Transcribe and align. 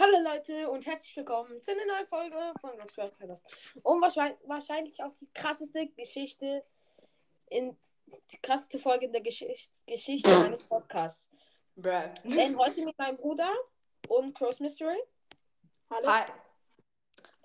Hallo 0.00 0.16
Leute 0.24 0.70
und 0.70 0.86
herzlich 0.86 1.14
willkommen 1.14 1.62
zu 1.62 1.72
einer 1.72 1.84
neuen 1.84 2.06
Folge 2.06 2.54
von 2.58 2.70
Rock's 2.70 2.96
World 2.96 3.18
Podcast. 3.18 3.44
Und 3.82 4.00
wahrscheinlich, 4.00 5.02
auch 5.02 5.12
die 5.12 5.28
krasseste 5.34 5.88
Geschichte 5.88 6.64
in 7.50 7.76
die 8.32 8.38
krasseste 8.38 8.78
Folge 8.78 9.04
in 9.04 9.12
der 9.12 9.20
Geschichte, 9.20 9.78
Geschichte 9.86 10.30
meines 10.30 10.70
Podcasts. 10.70 11.28
Bruh. 11.76 12.08
Ähm, 12.24 12.58
heute 12.58 12.82
mit 12.82 12.96
meinem 12.96 13.18
Bruder 13.18 13.52
und 14.08 14.34
Cross 14.34 14.60
Mystery. 14.60 14.96
Hallo. 15.90 16.08
Hi. 16.08 16.30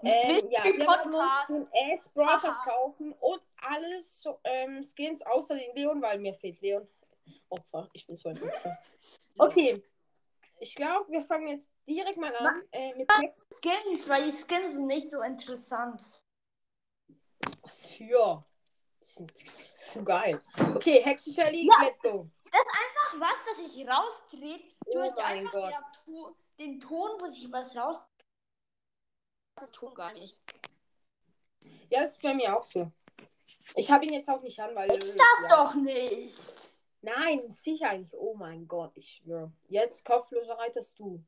Ähm, 0.04 0.50
ja, 0.50 0.64
wir 0.64 0.76
uns 0.76 0.86
Podcast. 0.86 1.50
den 1.50 1.68
S 1.92 2.10
Brawl 2.14 2.40
Pass 2.40 2.60
Aha. 2.62 2.70
kaufen 2.70 3.12
und 3.20 3.42
alles 3.58 4.22
so, 4.22 4.40
ähm, 4.46 4.82
Skins 4.82 5.22
außer 5.24 5.56
den 5.56 5.76
Leon, 5.76 6.02
weil 6.02 6.20
mir 6.20 6.34
fehlt 6.34 6.62
Leon. 6.62 6.88
Opfer. 7.50 7.90
Ich 7.92 8.08
bin 8.08 8.16
so 8.16 8.30
ein 8.30 8.42
Opfer. 8.42 8.78
Okay. 9.38 9.84
Ich 10.66 10.74
glaube, 10.74 11.12
wir 11.12 11.22
fangen 11.22 11.50
jetzt 11.50 11.72
direkt 11.88 12.18
mal 12.18 12.36
an 12.36 12.64
äh, 12.72 12.92
mit 12.98 13.08
Text. 13.08 13.56
Skins, 13.62 14.10
weil 14.10 14.24
die 14.26 14.32
Skins 14.32 14.74
sind 14.74 14.88
nicht 14.88 15.12
so 15.12 15.22
interessant. 15.22 16.02
Was 17.62 17.86
für? 17.86 18.44
Die 19.00 19.06
sind, 19.06 19.38
zu 19.38 20.04
geil. 20.04 20.42
Okay, 20.74 21.04
Hexe 21.04 21.32
Shelly, 21.32 21.70
let's 21.84 22.02
go. 22.02 22.28
Ach 22.52 23.20
was, 23.20 23.46
dass 23.46 23.76
ich 23.76 23.88
rausdrehe. 23.88 24.58
Du 24.86 24.94
Oh 24.94 25.02
hast 25.04 25.16
mein 25.18 25.26
einfach 25.26 25.52
Gott. 25.52 25.72
der 25.72 26.66
den 26.66 26.80
Ton, 26.80 27.12
wo 27.22 27.30
sich 27.30 27.52
was 27.52 27.76
raus. 27.76 28.00
Das 29.58 29.72
Ton 29.72 29.94
gar 29.94 30.14
nicht. 30.14 30.42
Ja, 31.92 32.02
das 32.02 32.14
ist 32.14 32.24
bei 32.24 32.34
mir 32.34 32.58
auch 32.58 32.64
so. 32.64 32.92
Ich 33.76 33.92
habe 33.92 34.06
ihn 34.06 34.14
jetzt 34.14 34.30
auch 34.30 34.42
nicht 34.42 34.60
an, 34.60 34.74
weil. 34.74 34.90
Ist 34.98 35.20
das 35.20 35.44
ja. 35.44 35.64
doch 35.64 35.76
nicht. 35.76 36.72
Nein, 37.06 37.52
sicher 37.52 37.96
nicht. 37.96 38.16
Oh 38.16 38.34
mein 38.34 38.68
Gott, 38.68 38.98
ich 38.98 39.22
schwöre. 39.22 39.52
Jetzt 39.68 40.04
kopflose 40.04 40.58
reitest 40.58 40.98
du. 40.98 41.24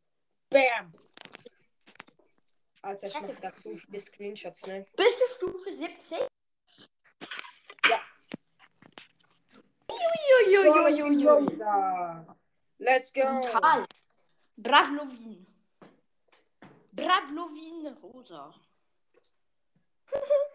Bam! 0.50 0.91
Alter, 2.81 3.08
ich 3.08 3.13
mach 3.13 3.40
dazu 3.40 3.70
viele 3.70 4.00
Screenshots, 4.00 4.66
ne? 4.66 4.88
Bist 4.95 5.19
du 5.19 5.36
Stufe 5.36 5.72
70? 5.72 6.17
Ja. 7.88 8.02
Uiuiuiuiui. 9.88 11.28
Rosa. 11.28 12.38
Let's 12.80 13.14
go. 13.14 13.22
Brutal. 13.22 13.86
Bravlovin. 14.56 15.45
Bravlovin 16.91 17.88
Rosa. 18.02 18.52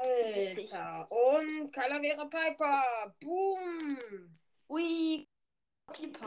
Alter. 0.00 1.06
Und 1.10 1.72
Calavera 1.72 2.24
Piper. 2.26 3.14
Boom. 3.20 3.98
Ui. 4.68 5.28
Und 5.86 6.20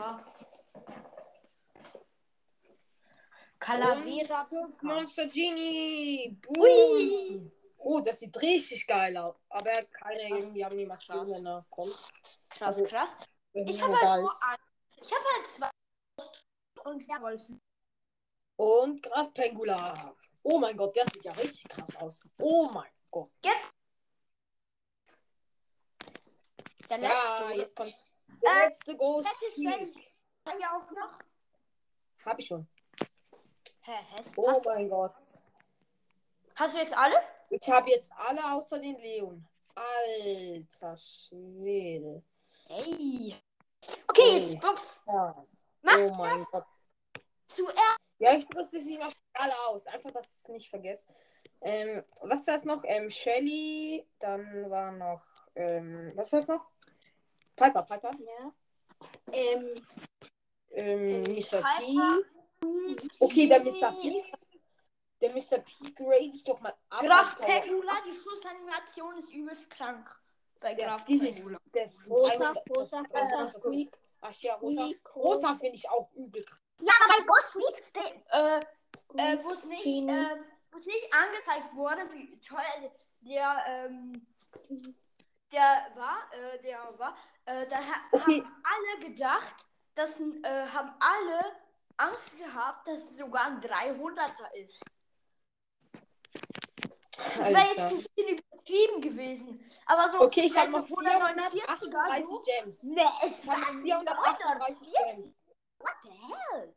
Calavera 3.58 4.44
Pipa. 4.44 4.68
Monster 4.82 5.26
Genie. 5.26 6.38
Boom. 6.42 6.56
Ui. 6.60 7.52
Oh, 7.78 8.00
das 8.00 8.20
sieht 8.20 8.40
richtig 8.40 8.86
geil 8.86 9.16
aus. 9.16 9.34
Aber 9.48 9.72
keine 9.84 10.28
irgendwie 10.28 10.64
Animation, 10.64 11.18
krass. 11.18 11.30
wenn 11.30 11.46
er 11.46 11.66
kommt. 11.68 12.10
Krass, 12.50 12.68
Also, 12.68 12.84
krass. 12.84 13.18
Ich 13.52 13.80
habe 13.80 14.00
halt 14.00 14.22
nur 14.22 14.42
ein. 14.42 14.56
Ich 15.02 15.12
habe 15.12 15.24
halt 15.34 15.46
zwei. 15.46 15.70
Und 16.84 17.08
der 17.08 17.20
Wolfen. 17.20 17.60
Und 18.56 19.02
Graf 19.02 19.34
Pengula. 19.34 20.14
Oh 20.42 20.58
mein 20.58 20.76
Gott, 20.76 20.94
der 20.94 21.04
sieht 21.10 21.24
ja 21.24 21.32
richtig 21.32 21.68
krass 21.68 21.96
aus. 21.96 22.22
Oh 22.38 22.68
mein 22.70 22.90
Gott. 23.14 23.30
Jetzt. 23.44 23.72
Der 26.90 26.98
Ja, 26.98 27.48
letzte. 27.50 27.58
jetzt 27.60 27.76
kommt 27.76 27.94
der 28.42 28.50
Äh, 28.52 28.64
letzte 28.66 28.96
Shelly. 29.54 29.94
Ja, 30.60 30.76
auch 30.76 30.90
noch. 30.90 31.18
Hab 32.24 32.38
ich 32.40 32.46
schon. 32.48 32.66
Hä? 33.82 33.92
Oh 34.36 34.60
mein 34.64 34.88
Gott. 34.88 35.14
hast 36.56 36.74
du 36.74 36.78
jetzt 36.78 36.96
alle? 36.96 37.16
Ich 37.50 37.68
habe 37.70 37.88
jetzt 37.90 38.10
alle 38.16 38.52
außer 38.54 38.78
den 38.80 38.96
Leon. 38.98 39.46
Alter 39.76 40.96
Schwede. 40.96 42.22
Ey. 42.68 43.40
Okay, 44.08 44.38
jetzt 44.38 44.60
Box. 44.60 45.00
Ja. 45.06 45.46
Mach 45.82 45.96
Oh 45.98 46.14
mein 46.16 46.44
Gott. 46.50 46.66
zuerst. 47.46 47.78
Ja, 48.18 48.34
ich 48.36 48.46
rüste 48.56 48.80
sie 48.80 48.98
noch 48.98 49.12
alle 49.34 49.58
aus. 49.68 49.86
Einfach, 49.86 50.10
dass 50.10 50.26
ich 50.26 50.42
es 50.42 50.48
nicht 50.48 50.68
vergesse. 50.70 51.08
Ähm, 51.64 52.04
was 52.22 52.46
war 52.46 52.54
es 52.56 52.64
noch? 52.64 52.84
Ähm, 52.86 53.10
Shelly. 53.10 54.06
Dann 54.18 54.70
war 54.70 54.92
noch. 54.92 55.24
Ähm, 55.56 56.12
was 56.14 56.32
war 56.32 56.40
es 56.40 56.48
noch? 56.48 56.70
Piper, 57.56 57.82
Piper. 57.82 58.10
Ja. 58.10 58.52
Ähm, 59.32 59.74
ähm, 60.70 61.08
Ähm, 61.08 61.22
Mr. 61.22 61.62
P. 61.62 61.84
Piper. 61.86 62.18
Okay, 63.18 63.48
der 63.48 63.60
Mr. 63.60 63.92
P. 64.00 64.22
Der 65.20 65.30
Mr. 65.30 65.58
P 65.58 65.90
grade 65.94 66.30
ich 66.34 66.44
doch 66.44 66.60
mal 66.60 66.74
ab. 66.90 67.00
Graf 67.02 67.38
Pegula, 67.38 67.92
die 68.06 68.14
Schlussanimation 68.14 69.16
ist 69.18 69.32
übelst 69.32 69.70
krank. 69.70 70.20
Bei 70.60 70.74
Der 70.74 70.88
Graf. 70.88 71.06
Pegula. 71.06 71.58
Rosa, 72.08 72.50
100 72.50 72.70
rosa, 72.70 73.02
rosa, 73.10 73.46
Squeak. 73.46 73.98
Ach 74.20 74.34
ja, 74.40 74.54
rosa. 74.56 74.82
Squeak, 74.82 75.16
Rosa 75.16 75.54
finde 75.54 75.76
ich 75.76 75.88
auch 75.88 76.10
übel 76.12 76.44
krass. 76.44 76.60
Ja, 76.80 76.92
aber 77.04 77.14
bei 77.18 77.24
Ghost 77.24 77.54
Week, 77.54 77.82
äh, 78.32 79.32
äh, 79.32 79.44
wo 79.44 79.50
es 79.52 79.64
nicht, 79.64 79.86
äh, 79.86 80.36
es 80.74 80.86
nicht 80.86 81.08
angezeigt 81.14 81.74
wurde, 81.74 82.10
wie 82.12 82.38
toll 82.40 82.90
der, 83.20 83.64
ähm, 83.66 84.26
der 85.52 85.86
war, 85.94 86.18
äh, 86.32 86.58
der 86.60 86.98
war, 86.98 87.16
äh, 87.46 87.66
da 87.66 87.76
ha 87.76 88.00
Okay. 88.12 88.42
haben 88.42 88.62
alle 88.64 89.08
gedacht, 89.08 89.66
dass, 89.94 90.20
äh, 90.20 90.66
haben 90.72 90.92
alle 91.00 91.56
Angst 91.96 92.36
gehabt, 92.38 92.88
dass 92.88 93.00
es 93.00 93.18
sogar 93.18 93.46
ein 93.46 93.60
300er 93.60 94.52
ist. 94.54 94.84
Das 97.16 97.48
wäre 97.48 97.66
jetzt 97.68 97.78
ein 97.78 97.96
bisschen 97.96 98.38
übertrieben 98.38 99.00
gewesen. 99.00 99.70
Aber 99.86 100.08
so, 100.10 100.20
Okay, 100.22 100.42
ich 100.46 100.56
habe 100.56 100.70
noch 100.70 100.86
du, 100.86 100.94
149er 100.94 101.50
438 101.50 102.24
so? 102.26 102.42
Gems. 102.42 102.82
Nee, 102.82 103.02
es 103.24 103.44
noch 103.44 103.54
438 103.56 104.92
Gems. 104.92 105.28
What 105.78 105.94
the 106.02 106.10
hell? 106.10 106.74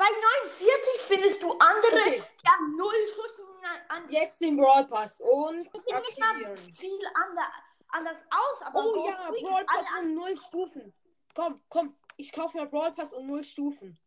Bei 0.00 0.06
49 0.06 1.00
findest 1.02 1.42
du 1.42 1.52
andere, 1.52 2.00
Okay, 2.00 2.22
die 2.42 2.48
haben 2.48 2.74
null 2.74 3.06
Schuss 3.14 3.42
an. 3.88 4.08
jetzt 4.10 4.40
den 4.40 4.56
Brawl 4.56 4.86
Pass 4.86 5.20
und 5.20 5.58
sieht 5.58 5.74
nicht 5.74 6.18
mal 6.18 6.56
viel 6.56 7.06
ander, 7.22 7.46
anders 7.88 8.16
aus, 8.30 8.62
aber 8.62 8.82
Oh 8.82 9.06
ja, 9.06 9.30
Brawl 9.42 9.66
Pass 9.66 9.86
und 10.00 10.14
null 10.14 10.34
Stufen. 10.38 10.94
Komm, 11.34 11.60
komm, 11.68 11.98
ich 12.16 12.32
kaufe 12.32 12.56
mir 12.56 12.64
Brawl 12.66 12.92
Pass 12.92 13.12
und 13.12 13.26
null 13.26 13.44
Stufen. 13.44 13.98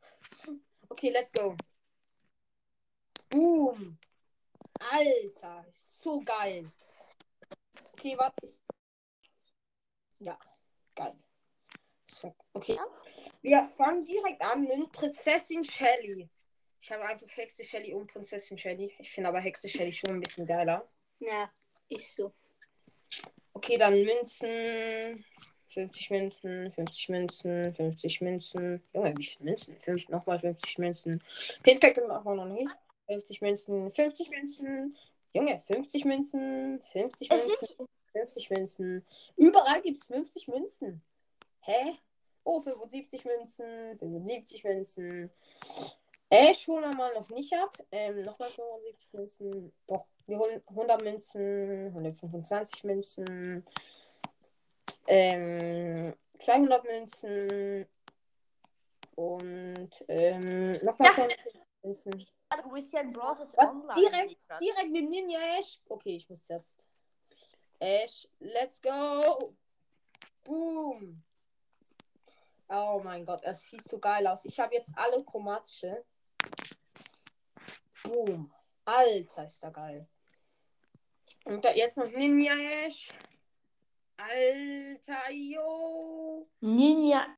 Okay, 0.89 1.11
let's 1.11 1.31
go. 1.31 1.55
Boom. 3.29 3.99
Alter, 4.91 5.63
so 5.75 6.21
geil. 6.21 6.71
Okay, 7.91 8.17
warte. 8.17 8.49
Ja, 10.17 10.39
geil. 10.95 11.15
Okay. 12.53 12.77
Wir 13.41 13.65
fangen 13.65 14.03
direkt 14.03 14.41
an 14.41 14.63
mit 14.63 14.91
Prinzessin 14.91 15.63
Shelly. 15.63 16.29
Ich 16.79 16.91
habe 16.91 17.03
einfach 17.05 17.27
Hexe 17.35 17.63
Shelly 17.63 17.93
und 17.93 18.07
Prinzessin 18.07 18.57
Shelly. 18.57 18.93
Ich 18.99 19.11
finde 19.11 19.29
aber 19.29 19.39
Hexe 19.39 19.69
Shelly 19.69 19.93
schon 19.93 20.09
ein 20.11 20.19
bisschen 20.19 20.45
geiler. 20.45 20.87
Ja, 21.19 21.49
ist 21.89 22.15
so. 22.15 22.33
Okay, 23.53 23.77
dann 23.77 24.03
Münzen. 24.03 25.23
50 25.67 26.09
Münzen, 26.11 26.71
50 26.71 27.09
Münzen, 27.09 27.73
50 27.73 28.21
Münzen. 28.21 28.83
Junge, 28.93 29.17
wie 29.17 29.25
viele 29.25 29.45
Münzen? 29.45 29.79
Fünf, 29.79 30.07
nochmal 30.09 30.37
50 30.39 30.77
Münzen. 30.77 31.23
Pinpack 31.63 31.97
machen 32.07 32.25
wir 32.25 32.35
noch 32.35 32.45
nicht. 32.45 32.69
50 33.07 33.41
Münzen, 33.41 33.89
50 33.89 34.29
Münzen. 34.29 34.95
Junge, 35.33 35.57
50 35.57 36.05
Münzen, 36.05 36.81
50 36.91 37.31
Es 37.31 37.47
Münzen, 37.47 37.63
ist 37.63 37.77
50 38.11 38.49
Münzen. 38.51 39.05
Überall 39.35 39.81
gibt 39.81 39.97
es 39.97 40.07
50 40.07 40.47
Münzen. 40.47 41.01
Hä? 41.65 41.97
Oh, 42.43 42.59
75 42.59 43.23
Münzen, 43.25 43.97
75 43.97 44.63
Münzen. 44.65 45.31
Ash 46.29 46.67
holen 46.67 46.81
wir 46.89 46.95
mal 46.95 47.13
noch 47.13 47.29
nicht 47.29 47.53
ab. 47.53 47.77
Ähm, 47.91 48.21
nochmal 48.21 48.49
75 48.51 49.13
Münzen. 49.13 49.73
Doch, 49.87 50.05
wir 50.27 50.39
holen 50.39 50.61
100 50.67 51.01
Münzen, 51.01 51.87
125 51.87 52.83
Münzen. 52.83 53.65
Ähm, 55.07 56.13
200 56.39 56.83
Münzen. 56.83 57.87
Und 59.15 59.89
ähm, 60.07 60.73
nochmal 60.83 61.09
Ja. 61.09 61.13
250 61.13 61.61
Münzen. 61.83 62.27
ja 62.91 63.01
in 63.01 63.09
Bros. 63.13 63.39
ist 63.39 63.55
Was? 63.57 63.69
online. 63.69 63.95
Direkt, 63.95 64.37
direkt 64.59 64.91
mit 64.91 65.09
Ninja 65.09 65.39
Ash. 65.57 65.79
Okay, 65.87 66.17
ich 66.17 66.29
muss 66.29 66.49
erst. 66.49 66.89
Ash, 67.79 68.27
let's 68.39 68.81
go. 68.81 69.53
Boom. 70.43 71.23
Oh 72.69 73.01
mein 73.03 73.25
Gott, 73.25 73.41
es 73.43 73.69
sieht 73.69 73.85
so 73.87 73.99
geil 73.99 74.25
aus. 74.27 74.45
Ich 74.45 74.59
habe 74.59 74.73
jetzt 74.75 74.91
alle 74.97 75.23
chromatische. 75.23 76.03
Boom. 78.03 78.51
Alter, 78.85 79.45
ist 79.45 79.63
da 79.63 79.69
geil. 79.69 80.07
Und 81.45 81.63
da 81.63 81.71
jetzt 81.73 81.97
noch 81.97 82.09
Ninja 82.09 82.53
Ash. 82.85 83.09
Alter, 84.17 85.31
yo. 85.31 86.47
Ninja. 86.61 87.35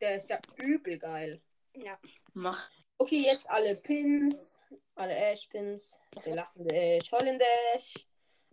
Der 0.00 0.16
ist 0.16 0.30
ja 0.30 0.40
übel 0.56 0.98
geil. 0.98 1.40
Ja. 1.74 1.98
Mach. 2.34 2.70
Okay, 2.98 3.22
jetzt 3.22 3.48
alle 3.48 3.76
Pins. 3.76 4.58
Alle 4.94 5.14
Ash-Pins. 5.14 6.00
Der 6.24 6.34
lachende 6.34 6.74
Ash, 6.74 7.10
heulende 7.12 7.44
Ash. 7.74 7.94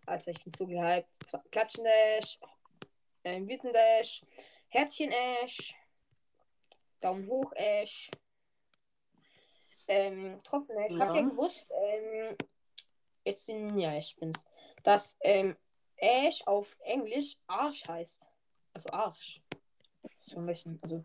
Also 0.05 0.31
ich 0.31 0.43
bin 0.43 0.53
so 0.53 0.65
gehypt. 0.65 1.11
Zwei- 1.25 1.41
Klatschende 1.51 1.89
Ash. 1.91 2.39
Ähm, 3.23 3.47
wütende 3.47 3.79
Ash. 3.79 4.23
Herzchen 4.69 5.11
Ash. 5.11 5.75
Daumen 7.01 7.27
hoch 7.27 7.51
Ash. 7.55 8.09
Ähm, 9.87 10.41
Tropfen 10.43 10.77
Ash. 10.77 10.91
Habt 10.99 11.15
ihr 11.15 11.21
Ja. 11.21 11.29
gewusst, 11.29 11.71
ähm, 11.75 12.37
jetzt 13.25 13.45
sind 13.45 13.77
ja 13.79 13.93
Ash-Pins, 13.93 14.45
dass 14.83 15.17
ähm, 15.21 15.57
Ash 15.97 16.41
auf 16.45 16.77
Englisch 16.81 17.37
Arsch 17.47 17.87
heißt. 17.87 18.27
Also 18.73 18.89
Arsch. 18.91 19.41
So 20.17 20.37
ein 20.37 20.45
bisschen, 20.45 20.79
also 20.83 21.03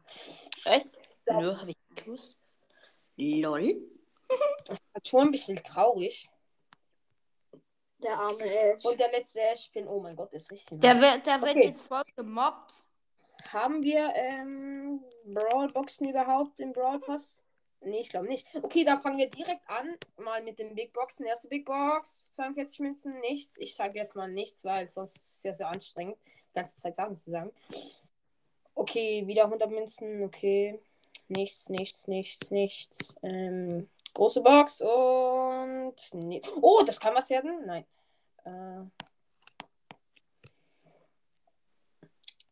Echt? 0.64 0.87
Ja. 1.26 1.40
Nö, 1.40 1.56
hab 1.56 1.67
ich 1.69 1.76
gewusst. 1.94 2.37
Lol. 3.17 3.81
halt 4.94 5.08
schon 5.08 5.20
ein 5.22 5.31
bisschen 5.31 5.62
traurig. 5.62 6.28
Der 7.99 8.19
arme 8.19 8.44
Ash. 8.44 8.84
Und 8.84 9.00
der 9.00 9.10
letzte 9.10 9.40
Ash-Pin, 9.40 9.88
oh 9.88 10.00
mein 10.00 10.14
Gott, 10.17 10.32
ist 10.34 10.50
richtig. 10.50 10.81
Der 10.81 11.00
wird, 11.00 11.25
der 11.26 11.40
wird 11.40 11.52
Okay. 11.56 11.69
jetzt 11.69 11.82
voll 11.82 12.02
gemobbt. 12.17 12.84
Haben 13.52 13.82
wir 13.82 14.12
ähm, 14.14 15.02
Brawl-Boxen 15.26 16.08
überhaupt 16.08 16.61
im 16.61 16.72
Brawl 16.72 17.00
Pass? 17.00 17.40
Nee, 17.81 18.00
ich 18.00 18.08
glaube 18.08 18.28
nicht. 18.28 18.46
Okay, 18.55 18.84
dann 18.84 18.99
fangen 18.99 19.19
wir 19.19 19.28
direkt 19.28 19.69
an. 19.69 19.96
Mal 20.16 20.43
mit 20.43 20.58
den 20.58 20.75
Big 20.75 20.93
Boxen. 20.93 21.26
Erste 21.26 21.49
Big 21.49 21.66
Box, 21.66 22.32
42 22.32 22.81
Münzen, 22.81 23.20
nichts. 23.20 23.58
Ich 23.58 23.75
sage 23.75 23.99
jetzt 23.99 24.16
mal 24.16 24.31
nichts, 24.31 24.64
weil 24.64 24.87
sonst 24.87 25.16
ist 25.16 25.22
es 25.22 25.43
sehr, 25.43 25.55
sehr 25.55 25.69
anstrengend, 25.69 26.16
die 26.25 26.55
ganze 26.55 26.76
Zeit 26.76 26.96
Sachen 26.96 27.16
zu 27.16 27.31
sagen. 27.31 27.52
Okay, 28.75 29.26
wieder 29.26 29.44
100 29.44 29.70
Münzen, 29.70 30.22
okay. 30.25 30.81
Nichts, 31.28 31.69
nichts, 31.69 32.08
nichts, 32.08 32.50
nichts. 32.50 33.17
Ähm, 33.22 33.88
große 34.14 34.43
Box 34.43 34.81
und. 34.81 35.94
Nee. 36.12 36.40
Oh, 36.60 36.82
das 36.84 37.00
kann 37.00 37.14
was 37.14 37.31
werden? 37.31 37.67
Nein. 37.67 37.84
Äh, 38.44 39.05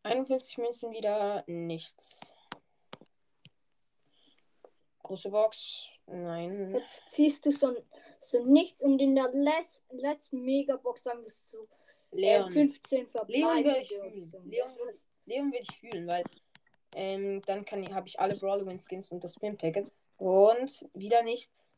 51 0.02 0.58
Münzen 0.58 0.92
wieder 0.92 1.44
nichts. 1.46 2.34
Große 5.02 5.30
Box. 5.30 5.98
Nein. 6.06 6.74
Jetzt 6.74 7.10
ziehst 7.10 7.44
du 7.44 7.50
so, 7.50 7.76
so 8.20 8.44
nichts 8.44 8.82
und 8.82 9.00
in 9.00 9.14
der 9.14 9.30
les 9.32 9.84
letzten 9.90 10.42
Megabox 10.42 11.02
sagen 11.02 11.22
wir 11.22 11.30
so 11.30 11.68
äh, 12.12 12.20
Leon. 12.20 12.52
15 12.52 13.08
verbleibende. 13.08 13.62
Leon 13.62 13.64
würde 13.64 13.80
ich 13.80 13.88
fühlen. 13.88 14.20
so. 14.20 14.38
Leon 14.44 14.70
würde 14.76 14.98
Leon 15.24 15.52
würd 15.52 15.62
ich 15.62 15.76
fühlen, 15.76 16.06
weil 16.06 16.24
ähm, 16.94 17.42
dann 17.46 17.64
habe 17.66 18.08
ich 18.08 18.20
alle 18.20 18.36
Brawler 18.36 18.66
Win 18.66 18.78
Skins 18.78 19.12
und 19.12 19.22
das 19.24 19.34
Spin 19.34 19.56
Packet. 19.56 19.90
Und 20.18 20.88
wieder 20.94 21.22
nichts. 21.22 21.76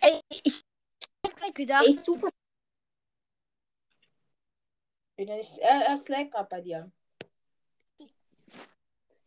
Ey, 0.00 0.20
ich 0.28 0.62
hab 1.26 1.40
mir 1.40 1.52
gedacht. 1.52 1.86
Ey, 1.86 1.92
super. 1.92 2.28
Wieder 5.18 5.36
nichts. 5.36 5.58
Er, 5.58 5.86
er 5.86 5.96
slackt 5.98 6.32
gerade 6.32 6.48
bei 6.48 6.60
dir. 6.62 6.90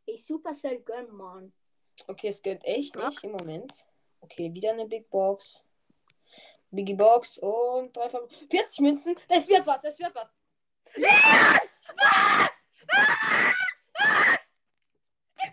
Ey, 0.08 0.18
Supercell 0.18 0.82
gönn, 0.82 1.12
Mann. 1.12 1.54
Okay, 2.08 2.30
es 2.30 2.42
gönnt 2.42 2.66
echt 2.66 2.96
nicht 2.96 3.24
im 3.24 3.32
Moment. 3.32 3.86
Okay, 4.22 4.54
wieder 4.54 4.72
eine 4.72 4.86
Big 4.86 5.10
Box. 5.10 5.64
Biggie 6.72 6.96
Box 6.96 7.38
und 7.38 7.96
drei 7.96 8.10
Ver 8.10 8.28
40 8.50 8.80
Münzen. 8.80 9.16
Das 9.28 9.48
wird 9.48 9.68
was, 9.68 9.82
das 9.82 10.00
wird 10.00 10.16
was. 10.16 10.34
Ich 10.96 11.06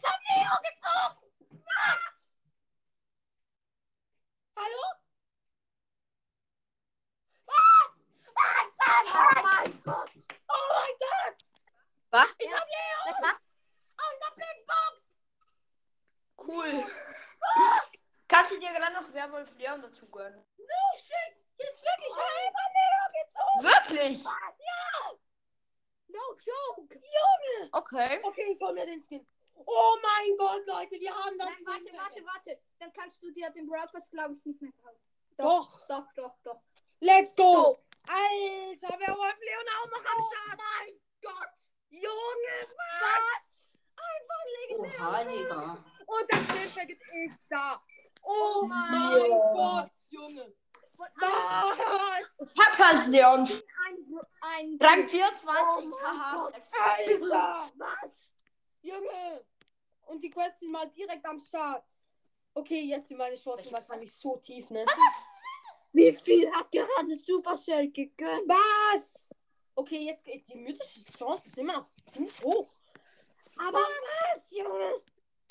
hab 0.05 0.20
Leo 0.29 0.55
gezogen! 0.62 1.64
Hallo? 4.56 4.84
Oh 8.81 9.43
mein 9.43 9.82
Gott! 9.82 10.11
Oh 10.49 10.67
mein 10.75 10.94
Gott! 10.99 11.37
Was? 12.11 12.34
Ich 12.38 12.52
hab 12.52 12.67
Leo! 12.67 12.99
Das 13.06 13.23
war 13.23 13.34
Aus 13.96 14.19
der 14.20 14.34
Big 14.37 14.67
Box! 14.67 15.08
cool. 16.49 16.84
Kannst 18.26 18.52
du 18.52 18.58
dir 18.58 18.69
dann 18.73 18.87
noch 19.00 19.12
Werwolf 19.12 19.56
Leon 19.58 19.82
dazu 19.82 20.06
gönnen? 20.06 20.44
Oh 20.58 20.96
shit! 20.96 21.44
Jetzt 21.58 21.82
wirklich 21.82 22.14
einfach 22.16 22.68
Leo 22.78 23.04
gezogen! 23.18 23.62
Wirklich? 23.62 24.24
No 26.08 26.20
joke. 26.38 27.00
Okay. 27.72 28.18
Okay, 28.22 28.52
ich 28.52 28.60
hol 28.60 28.72
mir 28.72 28.86
den 28.86 29.00
Skin. 29.00 29.26
Oh 29.54 29.96
mein 30.02 30.36
Gott, 30.36 30.66
Leute, 30.66 30.98
wir 30.98 31.14
haben 31.14 31.36
das. 31.38 31.48
Nein, 31.48 31.66
warte, 31.66 31.92
warte, 31.92 32.24
warte. 32.24 32.60
Dann 32.78 32.92
kannst 32.92 33.22
du 33.22 33.30
dir 33.30 33.50
den 33.50 33.68
Pass, 33.68 34.10
glaube 34.10 34.34
ich, 34.34 34.44
nicht 34.44 34.62
mehr 34.62 34.72
kaufen. 34.82 35.00
Doch. 35.36 35.86
Doch, 35.86 36.06
doch, 36.14 36.34
doch. 36.42 36.62
Let's 37.00 37.34
go! 37.36 37.52
Go. 37.52 37.84
Alter, 38.08 38.96
wer 38.98 39.16
Wolf 39.16 39.38
Leon 39.40 39.66
auch 39.76 39.90
noch 39.90 40.04
am 40.12 40.24
Start? 40.24 40.58
mein 40.58 41.00
Gott. 41.20 41.54
Junge, 41.90 42.76
was? 42.76 43.74
Einfach 43.96 44.44
legendär. 44.60 45.00
Oha, 45.00 45.24
Digga. 45.24 45.84
Und 46.06 46.32
das 46.32 46.40
Spielpacket 46.40 47.00
ist 47.26 47.46
da. 47.50 47.82
Oh 48.30 48.66
mein 48.66 49.30
Ja. 49.30 49.52
Gott, 49.54 49.90
Junge. 50.10 50.54
Was? 50.98 52.52
Papas 52.54 53.06
Leon. 53.06 53.40
ein, 53.40 54.20
ein 54.42 54.78
Rang 54.80 55.08
24. 55.08 55.44
Oh 55.46 55.80
mein 55.80 56.02
Haha. 56.02 56.46
Alter. 56.46 57.70
Was? 57.76 58.34
Junge. 58.82 59.44
Und 60.06 60.22
die 60.22 60.30
Quests 60.30 60.60
sind 60.60 60.72
mal 60.72 60.88
direkt 60.90 61.25
am 61.25 61.38
Start. 61.40 61.84
Okay, 62.52 62.82
jetzt 62.82 63.08
sind 63.08 63.16
meine 63.16 63.36
Chancen 63.36 63.72
wahrscheinlich 63.72 64.12
so 64.14 64.36
tief, 64.36 64.69
ne? 64.70 64.84
Wie 65.92 66.12
viel 66.12 66.50
hat 66.52 66.70
gerade 66.70 67.16
Supercell 67.16 67.90
gegönnt? 67.90 68.46
Was? 68.46 69.31
Okay, 69.74 70.00
jetzt 70.06 70.24
geht 70.24 70.46
die 70.48 70.56
mythische 70.56 71.00
Chance 71.16 71.48
ist 71.48 71.58
immer 71.58 71.78
noch 71.78 71.86
ziemlich 72.06 72.42
hoch. 72.42 72.69
Aber 73.58 73.78
was, 73.78 74.50
Junge? 74.50 75.02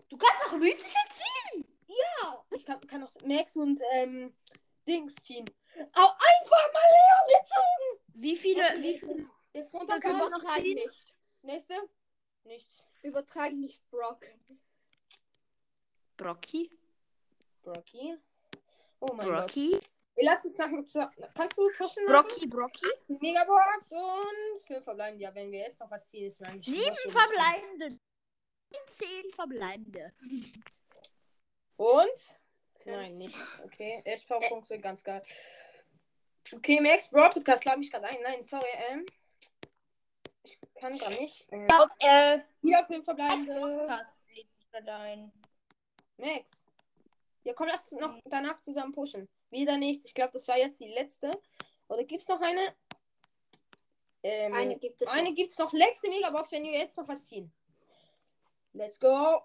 Du 0.10 0.18
kannst 0.18 0.44
doch 0.46 0.58
mythische 0.58 0.98
ziehen. 1.10 1.67
Ja. 2.00 2.46
Ich 2.52 2.66
kann, 2.66 2.80
kann 2.88 3.04
auch 3.04 3.14
Max 3.24 3.56
und 3.56 3.82
ähm, 3.94 4.36
Dings 4.88 5.16
ziehen. 5.16 5.46
Au, 5.94 6.02
einfach 6.02 6.74
mal 6.74 6.90
Leon 6.94 7.28
gezogen. 7.28 8.04
Wie 8.16 8.36
viele, 8.36 8.64
Okay. 8.66 8.82
wie 8.84 9.00
viele? 9.00 9.30
Jetzt 9.54 9.74
Dann 9.74 9.82
runter 9.82 10.00
können 10.00 10.20
wir 10.20 10.30
noch 10.30 10.40
Übertreib 10.40 10.64
ziehen. 10.64 10.76
nicht. 10.76 11.14
Nächste. 11.42 11.74
Nichts. 12.44 12.84
Übertreib 13.04 13.54
nicht, 13.54 13.90
Brock. 13.90 14.26
Brocky. 16.18 16.72
Brocky. 17.62 18.18
Oh 19.00 19.14
mein 19.14 19.28
Gott. 19.28 19.38
Brocky. 19.48 19.80
Wir 20.16 20.26
lassen 20.26 20.50
es 20.50 20.58
nach. 20.58 21.12
Kannst 21.36 21.58
du 21.58 21.70
pushen? 21.78 22.06
Brocky, 22.08 22.48
Brocky. 22.48 22.88
Megabox 23.08 23.92
und 23.92 24.60
fünf 24.66 24.84
verbleiben. 24.84 25.20
Ja, 25.20 25.34
wenn 25.36 25.52
wir 25.52 25.60
jetzt 25.60 25.80
noch 25.80 25.92
was 25.92 26.10
ziehen, 26.10 26.26
ist 26.26 26.42
mir 26.42 26.48
eigentlich 26.48 26.76
Sieben 26.76 27.12
verbleibende. 27.12 28.00
Zehn 28.88 29.32
verbleibende. 29.34 30.12
Und? 31.78 32.38
Nein, 32.86 33.18
nichts. 33.18 33.62
Okay, 33.66 34.02
Eschpowerpunkte, 34.06 34.80
ganz 34.80 35.04
geil. 35.04 35.22
Okay, 36.56 36.80
Max 36.80 37.10
Bro 37.10 37.30
Podcast 37.30 37.66
lade 37.66 37.80
mich 37.80 37.92
gerade 37.92 38.06
ein. 38.08 38.18
Nein, 38.24 38.42
sorry, 38.44 38.66
ähm. 38.90 39.06
Ich 40.44 40.58
kann 40.76 40.98
gar 40.98 41.10
nicht. 41.10 41.46
Ähm, 41.52 41.68
Ja, 41.68 41.88
äh, 42.00 42.40
wieder 42.62 42.86
fünf 42.86 43.04
verbleibende. 43.04 43.54
Podcast 43.60 44.16
lädt 44.34 44.48
mich 44.56 44.72
gerade 44.72 44.94
ein. 44.94 45.32
Max. 46.18 46.64
Ja, 47.44 47.54
komm, 47.54 47.68
lass 47.68 47.92
uns 47.92 48.02
noch 48.02 48.18
danach 48.26 48.60
zusammen 48.62 48.94
pushen. 48.94 49.28
Wieder 49.50 49.78
nichts. 49.78 50.06
Ich 50.06 50.14
glaube, 50.14 50.32
das 50.34 50.48
war 50.48 50.58
jetzt 50.58 50.80
die 50.80 50.88
letzte. 50.88 51.32
Oder 51.90 52.04
gibt's 52.06 52.28
noch 52.28 52.42
eine? 52.42 52.76
Ähm, 54.24 54.54
Eine 54.54 54.78
gibt 54.78 55.02
es 55.02 55.08
Eine 55.10 55.30
noch. 55.30 55.36
gibt's 55.36 55.58
noch. 55.58 55.72
Letzte 55.74 56.10
Megabox, 56.10 56.52
wenn 56.52 56.64
wir 56.64 56.72
jetzt 56.72 56.98
noch 56.98 57.08
was 57.08 57.26
ziehen. 57.26 57.52
Let's 58.74 59.00
go. 59.00 59.42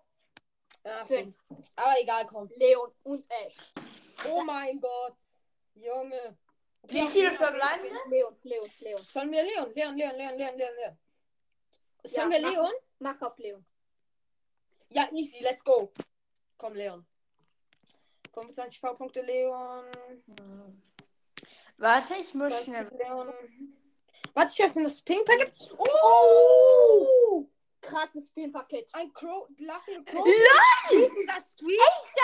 Ah, 0.85 1.05
Fünf. 1.05 1.37
fünf. 1.47 1.71
Aber 1.77 1.95
egal, 2.01 2.27
komm. 2.27 2.49
Leon 2.57 2.93
und 3.05 3.25
Ash. 3.29 3.57
Oh 4.29 4.43
mein 4.43 4.81
Gott. 4.81 5.17
Junge. 5.75 6.37
Wie 6.89 7.07
viele 7.07 7.31
verbleiben? 7.33 7.87
Leon, 8.11 8.37
Leon, 8.43 8.67
Leon. 8.81 9.03
Sollen 9.09 9.31
wir 9.31 9.43
Leon? 9.45 9.71
Leon, 9.75 9.97
Leon, 9.97 10.17
Leon, 10.17 10.37
Leon, 10.37 10.57
Leon, 10.59 10.75
Leon. 10.77 10.99
Sollen 12.05 12.33
Ja, 12.33 12.39
wir 12.39 12.43
mach. 12.47 12.53
Leon? 12.53 12.73
Mach 12.99 13.23
auf 13.23 13.39
Leon. 13.39 13.65
Ja, 14.91 15.09
easy, 15.13 15.41
let's 15.43 15.63
go. 15.65 15.93
Komm, 16.59 16.75
Leon. 16.75 17.07
25 18.35 18.81
Powerpunkte 18.81 19.23
Leon. 19.23 19.85
Warte, 21.77 22.15
ich 22.17 22.35
muss 22.35 22.49
20 22.49 22.65
schnell. 22.65 22.89
Leon. 22.99 23.33
Warte, 24.35 24.51
ich 24.53 24.65
öffne 24.65 24.83
das 24.85 25.01
Pink 25.03 25.25
Packet. 25.27 25.53
Oh! 25.79 27.47
Krasses 27.83 28.27
Spin-Paket. 28.29 28.89
Ein 28.95 29.13
Crow, 29.13 29.47
lachende 29.59 30.03
Crow. 30.05 30.25
Nein! 30.25 31.11
Das 31.27 31.53
Squeak. 31.53 31.79
Ich 32.07 32.15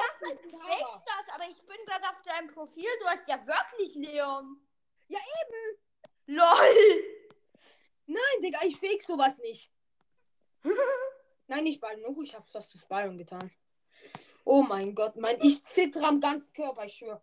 dachte, 0.00 0.38
Du 0.42 0.48
fakest 0.50 1.06
das, 1.06 1.34
aber 1.34 1.44
ich 1.50 1.60
bin 1.66 1.76
gerade 1.86 2.04
auf 2.08 2.22
deinem 2.22 2.48
Profil. 2.54 2.88
Du 3.00 3.06
hast 3.06 3.28
ja 3.28 3.38
wirklich 3.46 3.94
Leon. 3.96 4.60
Ja, 5.08 5.18
eben. 5.18 6.36
LOL. 6.36 7.04
Nein, 8.06 8.42
Digga, 8.42 8.60
ich 8.64 8.76
fake 8.78 9.02
sowas 9.02 9.38
nicht. 9.38 9.70
Nein, 11.46 11.64
nicht 11.64 11.80
bei 11.80 11.94
Nuhu, 11.96 12.22
ich 12.22 12.34
hab's 12.34 12.52
fast 12.52 12.74
auf 12.76 12.86
Bayern 12.88 13.18
getan. 13.18 13.50
Oh 14.44 14.62
mein 14.62 14.94
Gott, 14.94 15.16
mein 15.16 15.40
ich 15.42 15.64
zittere 15.64 16.06
am 16.06 16.20
ganzen 16.20 16.52
Körper, 16.54 16.84
ich 16.84 16.94
schwöre. 16.94 17.22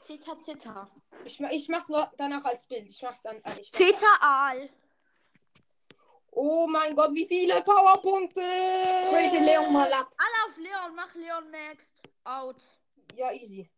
Zeta, 0.00 0.38
Zeta. 0.38 0.90
Ich, 1.24 1.40
ich 1.40 1.68
mach's 1.68 1.88
danach 2.16 2.44
als 2.44 2.66
Bild. 2.66 2.88
Ich 2.88 3.02
mach's 3.02 3.22
dann. 3.22 3.36
äh, 3.42 3.58
Ich 3.58 3.70
mach's 3.70 3.70
Zeta 3.72 4.06
Aal. 4.20 4.70
Oh 6.36 6.66
mein 6.66 6.94
Gott, 6.96 7.14
wie 7.14 7.26
viele 7.26 7.62
Powerpunkte! 7.62 8.40
Trade 8.40 9.38
Leon 9.38 9.72
mal 9.72 9.92
ab. 9.92 10.12
Alle 10.16 10.50
auf 10.50 10.56
Leon, 10.56 10.94
mach 10.96 11.14
Leon 11.14 11.50
next. 11.50 12.02
Out. 12.24 12.60
Ja, 13.14 13.32
easy. 13.32 13.70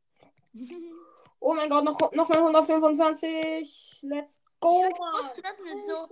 Oh 1.39 1.53
mein 1.55 1.69
Gott, 1.69 1.85
noch, 1.85 2.13
noch 2.13 2.29
mal 2.29 2.39
125. 2.39 4.01
Let's 4.03 4.43
go, 4.59 4.85
Ich 4.89 4.99
muss 4.99 5.35
gerade 5.35 5.63
mit 5.63 5.85
so 5.85 6.09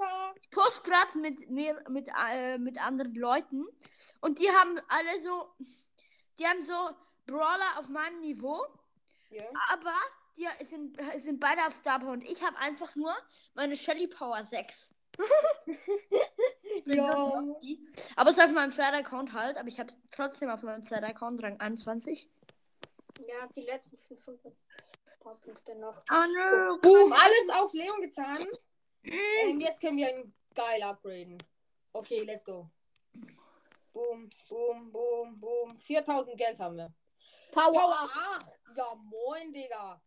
post 0.50 1.16
mit 1.16 1.48
mir 1.50 1.82
mit 1.88 2.08
äh, 2.30 2.58
mit 2.58 2.84
anderen 2.84 3.14
Leuten 3.14 3.66
und 4.20 4.38
die 4.38 4.50
haben 4.50 4.78
alle 4.88 5.20
so 5.22 5.54
die 6.38 6.46
haben 6.46 6.64
so 6.66 6.90
Brawler 7.26 7.78
auf 7.78 7.88
meinem 7.88 8.20
Niveau, 8.20 8.66
Ja. 9.30 9.44
aber 9.72 9.94
die 10.36 10.46
sind 10.66 10.98
sind 11.18 11.40
beide 11.40 11.66
auf 11.66 11.72
Star 11.74 11.98
Power 12.00 12.12
und 12.12 12.22
ich 12.22 12.42
habe 12.42 12.56
einfach 12.58 12.94
nur 12.94 13.14
meine 13.54 13.76
Shelly 13.76 14.06
Power 14.08 14.44
6. 14.44 14.93
So. 16.86 17.56
Aber 18.16 18.30
es 18.30 18.36
ist 18.36 18.44
auf 18.44 18.50
meinem 18.50 18.72
zweiten 18.72 18.96
Account 18.96 19.32
halt, 19.32 19.56
aber 19.56 19.68
ich 19.68 19.80
habe 19.80 19.92
trotzdem 20.10 20.50
auf 20.50 20.62
meinem 20.62 20.82
zweiten 20.82 21.04
Account 21.06 21.42
Rang 21.42 21.58
21. 21.58 22.28
Ja, 23.26 23.46
die 23.56 23.62
letzten 23.62 23.96
500 23.96 24.52
paar 25.24 25.36
Punkte 25.36 25.74
noch. 25.76 25.98
Oh. 26.10 26.78
Boom, 26.82 27.12
alles 27.12 27.48
auf 27.54 27.72
Leon 27.72 28.00
getan. 28.02 28.46
Ähm, 29.04 29.60
jetzt 29.60 29.80
können 29.80 29.96
wir 29.96 30.10
ihn 30.10 30.34
geil 30.54 30.82
upgraden. 30.82 31.42
Okay, 31.92 32.22
let's 32.24 32.44
go. 32.44 32.70
Boom, 33.92 34.28
boom, 34.48 34.92
boom, 34.92 35.40
boom. 35.40 35.78
4000 35.78 36.36
Geld 36.36 36.58
haben 36.58 36.76
wir. 36.76 36.92
Power, 37.52 37.72
Power 37.72 38.00
up. 38.02 38.10
8. 38.42 38.46
Ja, 38.76 38.94
moin, 38.94 39.52
Digga. 39.52 40.02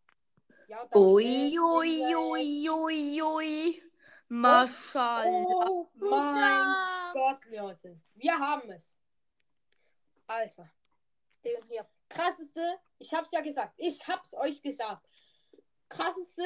Ja, 0.68 0.82
und 0.82 0.96
Ui, 0.96 1.58
ui, 1.58 2.16
ui, 2.16 2.70
ui, 2.70 3.22
ui. 3.22 3.84
Maschallah. 4.30 5.70
Oh 5.70 5.90
mein 5.96 7.14
Gott, 7.14 7.46
Leute. 7.50 8.00
Wir 8.16 8.38
haben 8.38 8.70
es. 8.72 8.96
Alter. 10.28 10.70
Den 11.44 11.56
hier. 11.70 11.88
Krasseste, 12.10 12.80
ich 13.00 13.14
hab's 13.14 13.32
ja 13.32 13.42
gesagt. 13.42 13.74
Ich 13.78 14.06
hab's 14.08 14.34
euch 14.34 14.62
gesagt. 14.62 15.06
Krasseste 15.90 16.46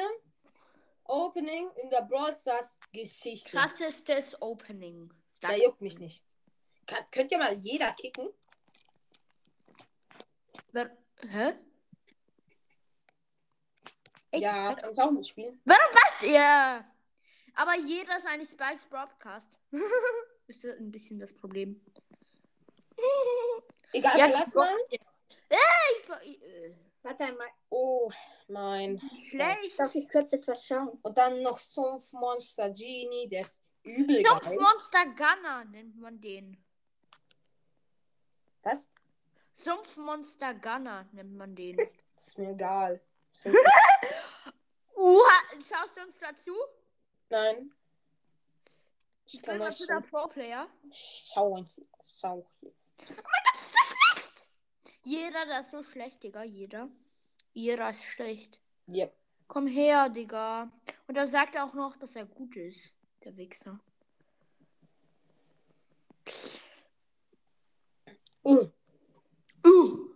Opening 1.05 1.69
in 1.81 1.89
der 1.89 2.03
Brawl 2.03 2.33
Stars 2.33 2.77
Geschichte. 2.91 3.50
Krassestes 3.50 4.39
Opening. 4.41 5.11
Der 5.41 5.57
juckt 5.63 5.81
mich 5.81 5.97
nicht. 6.00 6.23
Kann, 6.85 7.03
könnt 7.11 7.31
ihr 7.31 7.38
mal 7.38 7.53
jeder 7.57 7.91
kicken? 7.93 8.29
Wer, 10.71 10.95
hä? 11.27 11.53
Ich- 14.31 14.41
ja, 14.41 14.73
kann 14.75 14.93
ich 14.93 15.00
auch 15.00 15.11
mitspielen. 15.11 15.61
Ja. 16.21 16.90
Aber 17.55 17.75
jeder 17.75 18.17
ist 18.17 18.25
eigentlich 18.25 18.50
Spikes 18.50 18.86
Broadcast. 18.86 19.58
ist 20.48 20.63
das 20.63 20.79
ein 20.79 20.91
bisschen 20.91 21.20
das 21.20 21.34
Problem. 21.34 21.84
Egal, 23.93 24.17
Ja, 24.17 24.27
Bock- 24.27 24.55
mal. 24.55 24.77
Ich, 24.89 25.01
äh, 26.41 26.74
Warte 27.03 27.24
einmal. 27.25 27.48
Oh, 27.70 28.12
mein. 28.48 29.00
schlecht. 29.29 29.77
Darf 29.79 29.96
ich 29.96 30.10
kurz 30.10 30.34
etwas 30.34 30.65
schauen? 30.65 30.89
Und 31.01 31.17
dann 31.17 31.41
noch 31.41 31.60
Sumpf 31.60 32.12
Monster 32.13 32.70
Genie, 32.70 33.27
der 33.27 33.41
ist 33.41 33.62
übel 33.84 34.22
geil. 34.24 34.58
Monster 34.60 35.05
Gunner 35.08 35.65
nennt 35.65 35.98
man 36.00 36.22
den. 36.22 36.63
Was? 38.63 38.88
Sumpfmonster 39.53 40.53
Gunner 40.55 41.08
nennt 41.12 41.36
man 41.36 41.55
den. 41.55 41.77
Ist 41.79 42.38
mir 42.38 42.51
egal. 42.51 43.01
Sumpf 43.31 43.58
Uha, 44.96 45.34
schaust 45.67 45.98
du 45.98 46.01
uns 46.03 46.17
dazu? 46.20 46.55
Nein. 47.31 47.73
Ich 49.25 49.35
Ich 49.35 49.41
kann 49.41 49.57
mal 49.57 49.73
der 49.73 49.85
schon. 49.85 50.03
Pro-Player. 50.03 50.67
Schau 50.91 51.47
uns. 51.53 51.81
Schau 52.03 52.45
jetzt. 52.61 53.07
Jeder, 55.03 55.45
der 55.45 55.61
ist 55.61 55.71
so 55.71 55.81
schlecht, 55.81 56.21
Digga. 56.21 56.43
Jeder. 56.43 56.89
Jeder 57.53 57.89
ist 57.89 58.03
schlecht. 58.03 58.59
Yep. 58.88 59.15
Komm 59.47 59.67
her, 59.67 60.09
Digga. 60.09 60.71
Und 61.07 61.15
er 61.15 61.25
sagt 61.25 61.57
auch 61.57 61.73
noch, 61.73 61.95
dass 61.97 62.15
er 62.17 62.25
gut 62.25 62.55
ist. 62.57 62.95
Der 63.23 63.35
Wichser. 63.38 63.79
Uh, 68.43 68.67
Uh. 69.65 70.15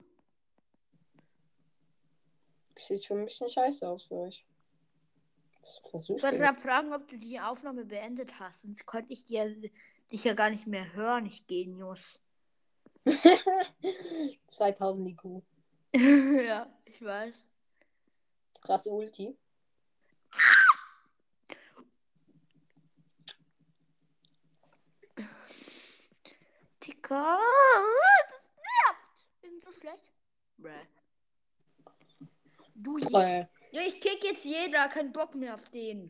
sieht 2.78 3.06
schon 3.06 3.20
ein 3.20 3.26
bisschen 3.26 3.50
scheiße 3.50 3.88
aus 3.88 4.04
für 4.04 4.16
euch. 4.16 4.46
Ich 5.66 6.24
wollte 6.24 6.38
gerade 6.38 6.60
fragen, 6.60 6.94
ob 6.94 7.08
du 7.08 7.18
die 7.18 7.40
Aufnahme 7.40 7.86
beendet 7.86 8.40
hast. 8.40 8.62
Sonst 8.62 8.86
konnte 8.86 9.14
ich 9.14 9.26
dir, 9.26 9.46
dich 10.12 10.24
ja 10.24 10.34
gar 10.34 10.52
nicht 10.52 10.68
mehr 10.68 10.94
hören, 10.94 11.26
ich 11.26 11.48
Genius. 11.48 12.20
2000 14.48 15.10
IQ. 15.10 15.42
ja, 16.46 16.72
ich 16.86 17.04
weiß. 17.04 17.48
Krasse 18.62 18.90
Ulti. 18.92 19.36
Digga, 26.84 27.40
das 28.30 28.52
nervt. 28.56 29.26
Wir 29.42 29.50
sind 29.50 29.64
so 29.64 29.72
schlecht. 29.72 30.14
Bräh. 30.58 30.72
Du, 32.76 32.98
Äh, 32.98 33.48
ja, 33.76 33.82
ich 33.88 34.00
kick 34.00 34.24
jetzt 34.24 34.46
jeder. 34.46 34.88
Kein 34.88 35.12
Bock 35.12 35.36
mehr 35.36 35.54
auf 35.56 35.70
den. 35.70 36.10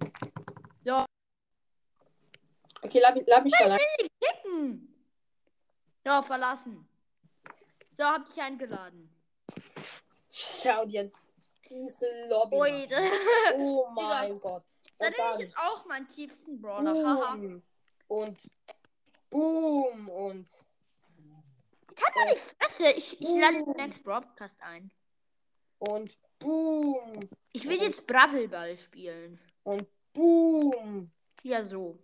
okay, 2.81 2.99
lad, 2.99 3.15
mich- 3.15 3.27
lad 3.27 3.43
mich 3.43 3.53
da 3.57 3.67
rein. 3.67 3.79
Kicken. 4.21 4.93
Ja, 6.05 6.21
verlassen. 6.21 6.87
So, 7.97 8.03
hab 8.03 8.25
dich 8.25 8.39
eingeladen. 8.41 9.09
Schau 10.31 10.85
dir 10.85 11.11
diese 11.69 12.27
Lobby 12.27 12.55
Ui, 12.57 12.87
Oh 13.57 13.87
mein. 13.91 14.39
Gott. 14.39 14.63
dann 14.99 15.07
Und 15.13 15.17
nehme 15.17 15.33
ich 15.33 15.39
jetzt 15.39 15.57
auch 15.57 15.85
meinen 15.85 16.07
tiefsten 16.07 16.61
Brawler. 16.61 16.93
Boom. 16.93 17.63
Und 18.07 18.49
Boom. 19.31 20.09
Und 20.09 20.47
Die 21.97 22.37
Fresse, 22.37 22.89
ich, 22.91 23.19
ich 23.19 23.29
lade 23.29 23.63
den. 23.63 23.73
Next 23.77 24.03
Broadcast 24.03 24.61
ein. 24.61 24.91
und 25.79 26.17
Boom. 26.45 27.27
Ich 27.53 27.67
will 27.67 27.81
jetzt 27.81 28.05
Bravelball 28.05 28.77
spielen. 28.77 29.39
Und 29.63 29.87
Boom. 30.13 31.11
Ja, 31.41 31.63
so. 31.63 31.97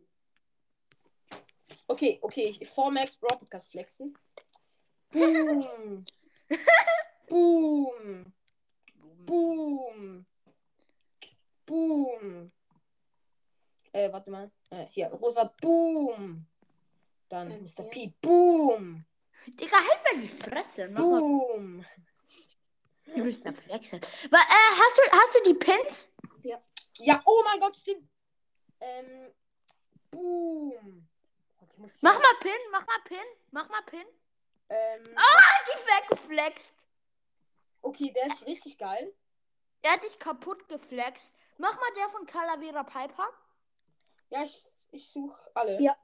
Okay, 1.87 2.17
okay, 2.23 2.55
ich 2.59 2.67
vor 2.67 2.89
Max 2.89 3.15
Broadcast 3.17 3.69
flexen. 3.69 4.17
Boom. 5.11 6.05
Boom. 7.27 8.33
Boom. 9.27 10.25
Boom. 11.67 12.51
Äh, 13.93 14.11
warte 14.11 14.31
mal. 14.31 14.51
Äh, 14.71 14.87
hier, 14.89 15.07
rosa 15.09 15.53
Boom. 15.61 16.47
Dann 17.29 17.61
Mr. 17.61 17.83
P. 17.83 18.11
Boom. 18.19 19.05
Digga, 19.47 19.77
halt 19.77 20.03
mal 20.03 20.21
die 20.21 20.27
Fresse. 20.27 20.87
Mach 20.89 20.99
mal, 20.99 21.19
Boom. 21.19 21.77
du 21.77 22.10
bist 23.15 23.45
der 23.45 23.53
Flexer. 23.53 23.97
Aber, 23.97 24.37
äh, 24.37 24.71
hast 24.77 24.97
du, 24.97 25.01
hast 25.11 25.35
du 25.35 25.43
die 25.43 25.53
Pins? 25.55 26.09
Ja, 26.99 27.21
oh 27.25 27.41
mein 27.45 27.59
Gott, 27.59 27.75
stimmt. 27.75 28.07
Ähm, 28.79 29.33
Boom. 30.11 31.07
Mach 32.01 32.13
mal 32.19 32.35
Pin, 32.41 32.51
mach 32.71 32.85
mal 32.85 33.01
Pin, 33.05 33.17
mach 33.51 33.69
mal 33.69 33.81
Pin. 33.83 34.05
Ähm, 34.69 35.03
Die 35.05 36.09
weggeflext. 36.15 36.85
okay, 37.81 38.13
der 38.13 38.27
ist 38.27 38.45
richtig 38.45 38.77
geil. 38.77 39.13
Er 39.81 39.93
hat 39.93 40.03
dich 40.03 40.19
kaputt 40.19 40.67
geflext. 40.69 41.33
Mach 41.57 41.73
mal 41.73 41.93
der 41.97 42.09
von 42.09 42.25
Calavera 42.25 42.83
Piper. 42.83 43.29
Ja, 44.29 44.43
ich, 44.43 44.55
ich 44.91 45.09
suche 45.09 45.39
alle. 45.55 45.81
Ja. 45.81 45.97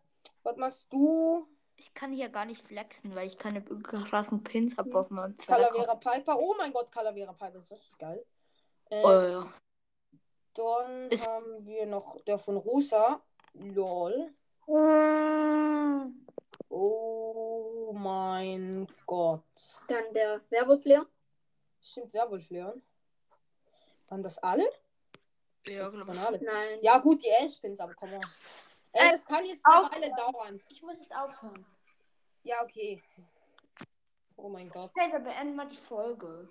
Was 0.44 0.58
machst 0.58 0.92
du? 0.92 1.48
Ich 1.80 1.94
kann 1.94 2.12
hier 2.12 2.30
gar 2.30 2.46
nicht 2.46 2.62
flexen, 2.62 3.14
weil 3.16 3.28
ich 3.28 3.38
keine 3.38 3.62
krassen 3.64 4.44
Pins 4.44 4.78
habe 4.78 4.98
auf 5.00 5.10
meinem 5.12 5.36
Calavera 5.36 5.96
Piper. 5.96 6.38
Oh 6.40 6.56
mein 6.58 6.74
Gott, 6.74 6.92
Calavera 6.92 7.34
Piper 7.34 7.60
ist 7.60 7.72
richtig 7.72 7.98
geil. 7.98 8.26
Äh, 8.90 9.04
Oh, 9.04 9.22
ja. 9.22 9.54
Dann 10.56 11.12
Ist- 11.12 11.26
haben 11.28 11.66
wir 11.66 11.86
noch 11.86 12.20
der 12.22 12.40
von 12.40 12.58
Rosa. 12.58 13.22
Lol. 13.54 14.34
Oh 16.70 17.94
mein 17.94 18.88
Gott. 19.06 19.44
Dann 19.88 20.14
der 20.14 20.42
Werwolf 20.50 20.84
Leon. 20.84 21.06
Stimmt, 21.82 22.12
Werwolf 22.14 22.50
Leon. 22.50 22.82
Waren 24.10 24.24
das 24.24 24.38
alle? 24.40 24.68
Ja, 25.68 25.90
glaub 25.90 26.08
Waren 26.08 26.18
alle. 26.18 26.44
Nein. 26.44 26.80
Ja, 26.82 26.98
gut, 26.98 27.24
die 27.24 27.30
Elspins, 27.30 27.80
aber 27.80 27.94
komm 27.94 28.14
on. 28.14 28.22
Ey, 28.98 29.08
Äh, 29.08 29.12
das 29.12 29.25
kann 29.25 29.46
jetzt 29.46 29.66
eine 29.66 29.80
auf- 29.80 29.92
Weile 29.92 30.10
dauern. 30.16 30.62
Ich 30.70 30.82
muss 30.82 31.00
jetzt 31.00 31.16
aufhören. 31.16 31.66
Ja, 32.44 32.62
okay. 32.63 33.01
Oh 34.36 34.50
mein 34.50 34.70
Gott. 34.70 34.92
Okay, 34.96 35.12
dann 35.12 35.24
beenden 35.24 35.56
wir 35.56 35.66
die 35.66 35.75
Folge. 35.75 36.48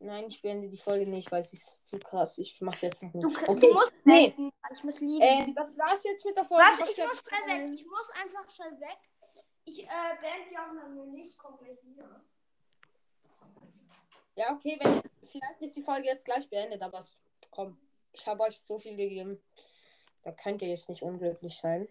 Nein, 0.00 0.26
ich 0.28 0.42
beende 0.42 0.68
die 0.68 0.76
Folge 0.76 1.06
nicht, 1.08 1.32
weil 1.32 1.40
es 1.40 1.52
ist 1.54 1.86
zu 1.86 1.98
krass. 1.98 2.36
Ich 2.38 2.60
mache 2.60 2.86
jetzt 2.86 3.02
noch 3.02 3.12
Du, 3.12 3.26
nicht. 3.28 3.36
k- 3.38 3.50
Okay. 3.50 3.60
du 3.60 3.72
musst 3.72 3.94
Nee. 4.04 4.30
beenden. 4.30 4.50
Ich 4.70 4.84
muss 4.84 5.00
lieben. 5.00 5.22
Ähm, 5.22 5.54
das 5.54 5.78
war's 5.78 6.04
jetzt 6.04 6.24
mit 6.24 6.36
der 6.36 6.44
Folge. 6.44 6.64
Warte, 6.64 6.92
ich 6.92 7.00
hoffe, 7.00 7.14
muss 7.14 7.22
schnell 7.26 7.70
weg. 7.70 7.74
Ich 7.74 7.86
muss 7.86 8.10
einfach 8.10 8.50
schnell 8.50 8.80
weg. 8.80 8.98
Ich 9.64 9.82
äh, 9.82 9.86
beende 10.20 10.50
die 10.50 10.58
Aufnahme 10.58 11.06
nicht. 11.06 11.30
Ich 11.30 11.38
komme 11.38 11.56
gleich 11.56 11.78
wieder. 11.84 12.20
Ja, 14.36 14.52
okay, 14.52 14.78
wenn, 14.82 15.02
vielleicht 15.26 15.60
ist 15.62 15.76
die 15.76 15.82
Folge 15.82 16.06
jetzt 16.06 16.24
gleich 16.24 16.48
beendet, 16.50 16.82
aber 16.82 17.02
komm, 17.50 17.78
ich 18.12 18.26
habe 18.26 18.42
euch 18.42 18.58
so 18.60 18.78
viel 18.78 18.96
gegeben. 18.96 19.40
Da 20.24 20.32
könnt 20.32 20.62
ihr 20.62 20.68
jetzt 20.68 20.88
nicht 20.88 21.02
unglücklich 21.02 21.54
sein. 21.56 21.86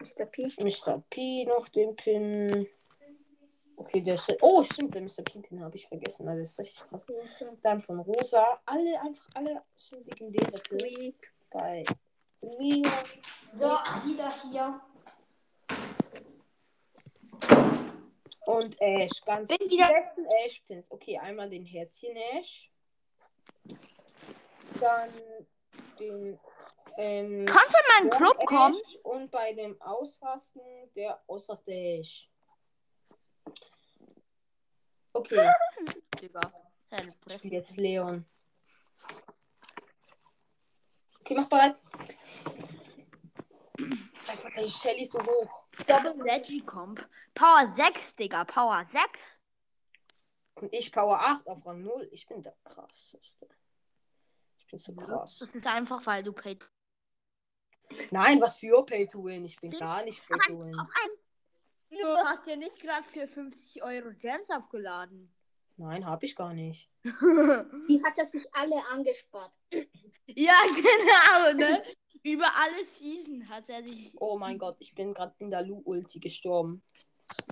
Mr. 0.00 0.24
P. 0.26 0.48
Mr. 0.60 1.02
P 1.10 1.44
noch 1.44 1.68
den 1.68 1.94
Pin. 1.96 2.66
Okay, 3.76 4.00
der 4.00 4.14
ist. 4.14 4.32
Oh, 4.40 4.62
stimmt, 4.64 4.94
den 4.94 5.04
Mr. 5.04 5.22
P-Pin 5.22 5.62
habe 5.62 5.76
ich 5.76 5.86
vergessen. 5.86 6.26
Also, 6.28 6.40
Das 6.40 6.50
ist 6.50 6.58
richtig 6.60 6.82
krass. 6.84 7.06
Dann 7.62 7.82
von 7.82 8.00
Rosa. 8.00 8.60
Alle, 8.66 9.00
einfach 9.00 9.28
alle 9.34 9.62
sind 9.76 10.04
legendäre 10.06 10.50
Pins. 10.68 11.12
Bei 11.50 11.84
Leon. 12.40 12.90
So, 13.54 13.66
wieder 13.68 14.32
hier. 14.42 14.80
Und 18.46 18.80
Ash. 18.80 19.20
Ganz 19.26 19.48
Bin 19.48 19.68
die 19.68 19.76
wieder- 19.76 19.88
besten 19.92 20.24
Ash-Pins. 20.44 20.90
Okay, 20.90 21.18
einmal 21.18 21.48
den 21.50 21.64
Herzchen-Ash. 21.64 22.70
Dann 24.80 25.10
den. 25.98 26.38
Ähm, 26.96 27.46
Kannst 27.46 27.74
du 27.74 27.78
in 27.78 28.08
meinen 28.08 28.10
Club 28.10 28.46
kommen? 28.46 28.74
Ash 28.74 28.96
Und 29.02 29.30
bei 29.30 29.52
dem 29.52 29.80
Ausrasten 29.80 30.62
der 30.96 31.22
Ausraster-Ash. 31.26 32.30
Okay, 35.12 35.48
Digga. 36.20 36.40
Jetzt 37.42 37.76
Leon. 37.76 38.24
Okay, 41.20 41.34
mach 41.34 41.48
bereit. 41.48 41.76
Einfach 44.28 44.50
die 44.58 44.70
Shelly 44.70 45.04
so 45.04 45.18
hoch. 45.20 45.66
Double 45.86 46.14
Leggy 46.24 46.60
Comp. 46.60 47.06
Power 47.34 47.68
6, 47.68 48.16
Digga. 48.16 48.44
Power 48.44 48.84
6. 48.84 49.20
Und 50.56 50.72
ich 50.72 50.90
Power 50.90 51.20
8 51.20 51.48
auf 51.48 51.64
Rang 51.66 51.82
0. 51.82 52.08
Ich 52.12 52.26
bin 52.26 52.42
der 52.42 52.56
krasseste. 52.64 53.48
Bin 54.70 54.78
so 54.78 54.94
krass. 54.94 55.38
Das 55.40 55.48
ist 55.48 55.66
einfach, 55.66 56.04
weil 56.06 56.22
du 56.22 56.32
paid. 56.32 56.64
Nein, 58.10 58.40
was 58.40 58.58
für 58.58 58.84
Pay 58.84 59.06
to 59.08 59.24
Win. 59.24 59.44
Ich 59.44 59.58
bin 59.58 59.70
gar 59.70 60.04
nicht 60.04 60.26
Pay 60.26 60.38
to 60.46 60.60
Win. 60.60 60.78
Auf. 60.78 60.88
Du 61.90 62.06
hast 62.24 62.46
ja 62.46 62.56
nicht 62.56 62.78
gerade 62.80 63.02
für 63.02 63.26
50 63.26 63.82
Euro 63.82 64.12
Gems 64.12 64.50
aufgeladen. 64.50 65.32
Nein, 65.78 66.04
hab 66.04 66.22
ich 66.22 66.36
gar 66.36 66.52
nicht. 66.52 66.90
Die 67.04 68.02
hat 68.04 68.18
er 68.18 68.26
sich 68.26 68.44
alle 68.52 68.76
angespart. 68.90 69.52
ja, 70.26 70.54
genau, 70.74 71.56
ne? 71.56 71.82
Über 72.22 72.50
alle 72.56 72.84
Season 72.84 73.48
hat 73.48 73.68
er 73.68 73.86
sich. 73.86 74.12
Oh 74.20 74.36
mein 74.36 74.58
Gott, 74.58 74.76
ich 74.80 74.94
bin 74.94 75.14
gerade 75.14 75.34
in 75.38 75.50
der 75.50 75.62
Lu-Ulti 75.62 76.18
gestorben. 76.18 76.82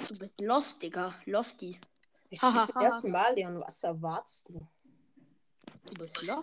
Du 0.09 0.19
bist 0.19 0.41
lost, 0.41 0.83
Digga. 0.83 1.15
Losty. 1.25 1.81
Ich 2.29 2.41
bin 2.41 2.51
zum 2.51 2.75
ha, 2.75 2.83
ersten 2.83 3.13
Mal, 3.13 3.35
Leon. 3.35 3.61
Was 3.61 3.83
erwartest 3.85 4.49
du? 4.49 4.67
Bist 5.95 6.27
lost. 6.27 6.43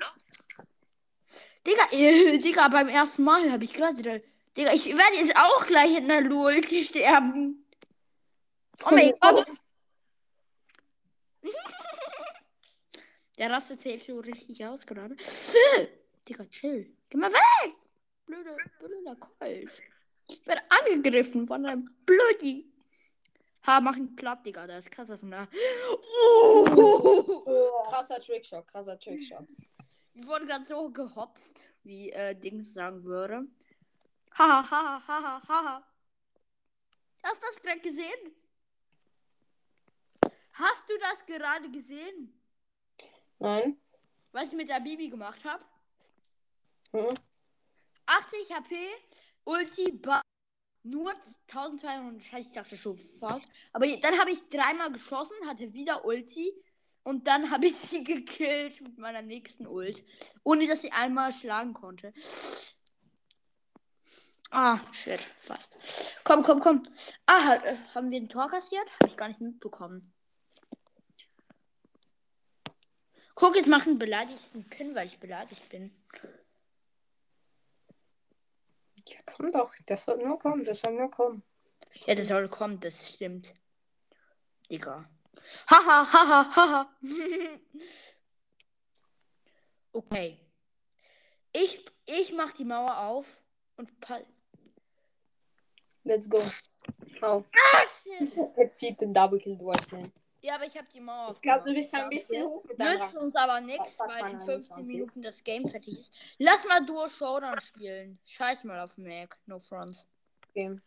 Digga, 1.66 1.88
äh, 1.92 2.38
Digga, 2.44 2.68
beim 2.68 2.90
ersten 2.90 3.24
Mal 3.24 3.52
habe 3.52 3.64
ich 3.64 3.74
gerade. 3.74 4.24
Digga, 4.56 4.74
ich 4.74 4.86
werde 4.88 5.16
jetzt 5.18 5.36
auch 5.36 5.66
gleich 5.66 5.98
in 5.98 6.08
der 6.08 6.22
Lulti 6.22 6.84
sterben. 6.84 7.66
Oh 8.86 8.90
mein 8.92 9.14
Gott. 9.20 9.48
Der 13.38 13.50
rastet 13.50 13.82
safe 13.82 14.00
so 14.00 14.20
richtig 14.20 14.64
aus 14.66 14.86
gerade. 14.86 15.18
Digga, 16.28 16.46
chill. 16.46 16.96
Geh 17.10 17.18
mal 17.18 17.32
weg! 17.32 17.74
Blöde, 18.26 18.56
blöder 18.80 19.16
Colt. 19.16 19.82
Ich 20.28 20.46
werde 20.46 20.62
angegriffen 20.70 21.48
von 21.48 21.66
einem 21.66 21.90
Blödi. 22.06 22.73
Ha, 23.66 23.80
mach 23.80 23.96
ihn 23.96 24.16
platt, 24.16 24.46
Digga. 24.46 24.68
Da 24.68 24.78
ist 24.78 24.92
krasser 24.92 25.18
von 25.18 25.32
da. 25.32 25.48
Oh. 26.66 27.86
Krasser 27.90 28.20
Trickshot, 28.20 28.68
krasser 28.68 29.00
Trickshot. 29.00 29.50
Ich 30.14 30.28
wurde 30.28 30.46
gerade 30.46 30.66
so 30.66 30.90
gehopst, 30.90 31.64
wie 31.84 32.12
äh, 32.12 32.36
Dings 32.36 32.74
sagen 32.74 33.04
würde. 33.04 33.48
Haha, 34.38 34.70
haha, 34.70 35.08
haha, 35.08 35.42
haha. 35.48 35.84
Hast 37.24 37.42
du 37.42 37.48
das 37.48 37.62
gerade 37.62 37.80
gesehen? 37.80 38.36
Hast 40.54 40.90
du 40.90 40.94
das 41.00 41.26
gerade 41.26 41.72
gesehen? 41.72 42.40
Nein? 43.40 43.78
Was 44.32 44.50
ich 44.50 44.54
mit 44.54 44.70
der 44.70 44.82
Bibi 44.82 45.10
gemacht 45.10 45.44
habe? 45.46 45.64
Hm? 46.92 47.16
80 48.06 48.52
HP, 48.54 48.76
Ulti, 49.46 49.92
ba 49.94 50.22
nur 50.84 51.12
1200 51.48 52.24
Scheiß, 52.24 52.48
ich 52.48 52.54
dachte 52.54 52.78
schon 52.78 52.98
fast. 53.20 53.50
Aber 53.72 53.88
dann 53.88 54.20
habe 54.20 54.32
ich 54.32 54.48
dreimal 54.50 54.92
geschossen, 54.92 55.36
hatte 55.48 55.74
wieder 55.74 56.06
Ulti 56.06 56.54
und 57.04 57.28
dann 57.28 57.52
habe 57.52 57.68
ich 57.68 57.76
sie 57.78 58.04
gekillt 58.04 58.82
mit 58.82 58.98
meiner 58.98 59.22
nächsten 59.22 59.68
Ult, 59.68 60.04
ohne 60.44 60.68
dass 60.68 60.82
sie 60.82 60.92
einmal 60.92 61.34
schlagen 61.34 61.74
konnte. 61.74 62.14
Ah, 64.52 64.80
shit, 64.92 65.20
fast. 65.40 65.78
Komm, 66.24 66.44
komm, 66.44 66.60
komm. 66.60 66.88
Ah, 67.26 67.56
äh, 67.56 67.76
haben 67.96 68.12
wir 68.12 68.22
ein 68.22 68.30
Tor 68.30 68.48
kassiert? 68.50 68.88
Habe 69.00 69.08
ich 69.08 69.18
gar 69.18 69.28
nicht 69.28 69.42
mitbekommen. 69.42 70.14
Guck, 73.34 73.56
jetzt 73.56 73.68
machen 73.68 73.98
beleidigsten 73.98 74.70
Pin, 74.70 74.94
weil 74.94 75.08
ich 75.08 75.20
beleidigt 75.20 75.68
bin. 75.70 75.92
Ja, 79.08 79.18
komm 79.26 79.52
doch. 79.52 79.74
Das 79.86 80.06
soll 80.06 80.18
nur 80.18 80.40
kommen, 80.40 80.64
das 80.64 80.80
soll 80.80 80.94
nur 80.94 81.10
kommen. 81.10 81.44
Ja, 82.06 82.16
das 82.16 82.28
soll 82.28 82.48
kommen, 82.48 82.80
das 82.80 83.10
stimmt. 83.10 83.54
Digga. 84.70 85.06
Haha, 85.70 86.12
haha, 86.12 86.56
haha. 86.56 86.90
okay. 89.94 90.40
Ich, 91.52 91.86
ich 92.06 92.34
mach 92.34 92.52
die 92.54 92.66
Mauer 92.66 92.98
auf 92.98 93.26
und 93.78 94.00
pa 94.00 94.22
Let's 96.06 96.30
go. 96.30 96.42
Schau. 97.18 97.46
Jetzt 98.58 98.80
sieht 98.80 99.00
den 99.00 99.14
Double 99.14 99.40
Kill 99.40 99.58
Dwight 99.58 99.88
schnell. 99.88 100.12
Ja, 100.44 100.56
aber 100.56 100.66
ich 100.66 100.78
hab 100.78 100.90
die 100.90 101.00
Mauer 101.00 101.32
Ich 101.32 101.42
glaube, 101.42 101.72
du 101.72 101.80
aufgemacht. 101.80 101.80
bist 101.80 101.96
ein 101.96 102.10
bisschen 102.10 102.46
hoch 102.46 102.66
Nützt 102.78 103.16
uns 103.16 103.34
aber 103.36 103.62
nichts, 103.62 103.98
weil 103.98 104.20
in 104.20 104.26
21. 104.42 104.76
15 104.76 104.86
Minuten 104.86 105.22
das 105.22 105.42
Game 105.42 105.70
fertig 105.70 105.94
ist. 105.98 106.14
Lass 106.38 106.66
mal 106.66 106.86
Duo 106.86 107.08
Showdown 107.08 107.62
spielen. 107.62 108.20
Scheiß 108.26 108.66
mal 108.66 108.82
auf 108.82 108.98
Mac. 108.98 109.38
No 109.46 109.58
front. 109.58 110.06
Okay. 110.50 110.78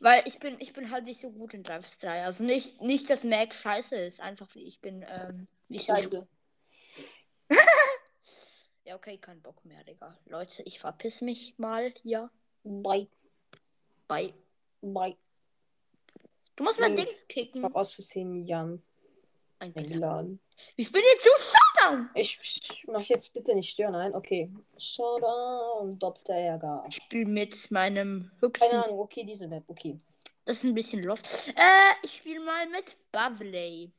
Weil 0.00 0.26
ich 0.26 0.38
bin, 0.38 0.56
ich 0.58 0.72
bin 0.72 0.90
halt 0.90 1.04
nicht 1.04 1.20
so 1.20 1.30
gut 1.30 1.52
in 1.52 1.62
3 1.62 1.82
vs 1.82 1.98
3. 1.98 2.24
Also 2.24 2.44
nicht, 2.44 2.80
nicht, 2.80 3.10
dass 3.10 3.24
Mac 3.24 3.54
scheiße 3.54 3.94
ist. 3.94 4.20
Einfach 4.20 4.48
wie 4.54 4.62
ich 4.62 4.80
bin 4.80 5.04
ähm, 5.06 5.48
nicht. 5.68 5.84
Scheiße. 5.84 6.26
Ja, 8.84 8.96
okay, 8.96 9.16
kein 9.16 9.40
Bock 9.40 9.64
mehr, 9.64 9.84
Digga. 9.84 10.18
Leute, 10.26 10.64
ich 10.64 10.80
verpiss 10.80 11.20
mich 11.20 11.56
mal 11.56 11.94
hier 12.02 12.30
Bye. 12.64 13.06
bei. 14.08 14.34
Bye. 14.80 15.16
Du 16.56 16.64
musst 16.64 16.78
mal 16.80 16.88
Hm. 16.90 16.96
Dings 16.96 17.22
Ich 17.22 17.28
kicken. 17.28 17.64
hab 17.64 17.74
aus 17.74 17.92
Versehen 17.94 18.44
Jan 18.46 18.82
Eingeladen. 19.58 20.40
Ich 20.76 20.90
bin 20.90 21.02
jetzt 21.02 21.24
so 21.24 21.30
Showdown. 21.38 22.10
Ich, 22.14 22.38
ich 22.42 22.84
mach 22.88 23.02
jetzt 23.02 23.32
bitte 23.32 23.54
nicht 23.54 23.70
stören, 23.70 23.92
nein? 23.92 24.14
Okay. 24.14 24.50
Showdown, 24.76 25.98
doppelter 25.98 26.34
Ärger. 26.34 26.84
Ich 26.88 26.96
spiele 26.96 27.26
mit 27.26 27.70
meinem 27.70 28.30
Keine 28.40 28.40
höchsten. 28.40 28.76
Ahnung, 28.76 28.98
okay, 29.00 29.24
diese 29.24 29.48
Map, 29.48 29.64
okay. 29.68 29.98
Das 30.44 30.56
ist 30.58 30.64
ein 30.64 30.74
bisschen 30.74 31.02
lost. 31.04 31.48
Äh, 31.48 31.94
ich 32.04 32.16
spiele 32.16 32.40
mal 32.40 32.68
mit 32.68 32.96
Bavley. 33.12 33.90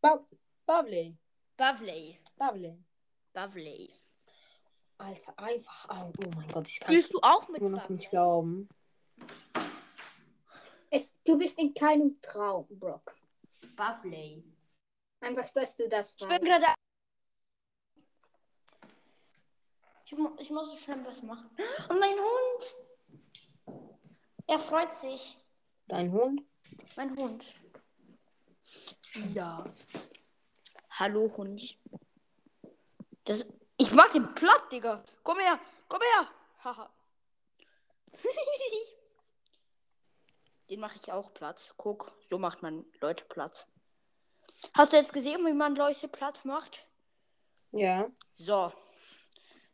Ba. 0.00 0.24
Bavley. 0.66 1.16
Bable. 1.56 2.76
Bavley. 3.32 3.90
Alter, 4.98 5.38
einfach. 5.38 5.88
Oh, 5.88 6.30
mein 6.36 6.48
Gott, 6.48 6.68
ich 6.68 6.80
kann 6.80 6.94
es 6.94 7.06
immer 7.06 7.20
noch 7.20 7.48
Bavley? 7.48 7.92
nicht 7.92 8.10
glauben. 8.10 8.68
Es, 10.94 11.16
du 11.24 11.38
bist 11.38 11.58
in 11.58 11.72
keinem 11.72 12.20
Traum, 12.20 12.66
Brock. 12.68 13.16
Bavley. 13.74 14.44
Einfach, 15.20 15.50
dass 15.52 15.74
du 15.74 15.88
das 15.88 16.12
Ich 16.12 16.18
bin 16.18 16.28
weißt. 16.28 16.44
gerade. 16.44 16.74
Ich, 20.04 20.12
mu 20.12 20.36
ich 20.38 20.50
muss 20.50 20.78
schnell 20.78 21.02
was 21.06 21.22
machen. 21.22 21.48
Und 21.88 21.98
mein 21.98 22.14
Hund. 22.18 22.76
Er 24.46 24.58
freut 24.58 24.92
sich. 24.92 25.38
Dein 25.88 26.12
Hund? 26.12 26.42
Mein 26.96 27.16
Hund. 27.16 27.42
Ja. 29.32 29.64
Hallo, 30.90 31.32
Hund. 31.38 31.78
Das, 33.24 33.46
ich 33.78 33.92
mach 33.92 34.10
den 34.12 34.34
platt, 34.34 34.70
Digga. 34.70 35.02
Komm 35.22 35.38
her, 35.38 35.58
komm 35.88 36.02
her. 36.02 36.28
Haha. 36.62 36.92
Den 40.72 40.80
mache 40.80 40.98
ich 41.02 41.12
auch 41.12 41.34
platt. 41.34 41.74
Guck, 41.76 42.16
so 42.30 42.38
macht 42.38 42.62
man 42.62 42.86
Leute 43.02 43.26
platt. 43.26 43.68
Hast 44.72 44.94
du 44.94 44.96
jetzt 44.96 45.12
gesehen, 45.12 45.44
wie 45.44 45.52
man 45.52 45.76
Leute 45.76 46.08
platt 46.08 46.46
macht? 46.46 46.86
Ja. 47.72 48.10
So. 48.36 48.72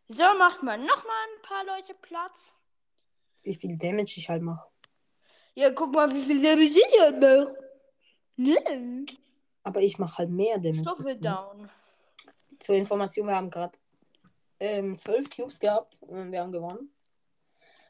So 0.08 0.24
macht 0.36 0.64
man 0.64 0.84
nochmal 0.84 1.24
ein 1.36 1.42
paar 1.42 1.64
Leute 1.66 1.94
Platz. 1.94 2.52
Wie 3.42 3.54
viel 3.54 3.78
Damage 3.78 4.14
ich 4.16 4.28
halt 4.28 4.42
mache. 4.42 4.66
Ja, 5.54 5.70
guck 5.70 5.94
mal, 5.94 6.12
wie 6.12 6.24
viel 6.24 6.42
Damage 6.42 6.64
ich 6.64 7.00
halt 7.00 7.20
mache. 7.20 7.56
Ne? 8.34 9.06
Aber 9.62 9.80
ich 9.80 10.00
mache 10.00 10.18
halt 10.18 10.30
mehr 10.30 10.58
Damage. 10.58 10.96
Viel 11.00 11.14
down. 11.14 11.70
Zur 12.58 12.74
Information, 12.74 13.28
wir 13.28 13.36
haben 13.36 13.50
gerade 13.50 13.78
ähm, 14.58 14.98
12 14.98 15.30
Cubes 15.30 15.60
gehabt 15.60 15.98
und 16.00 16.32
wir 16.32 16.40
haben 16.40 16.50
gewonnen. 16.50 16.92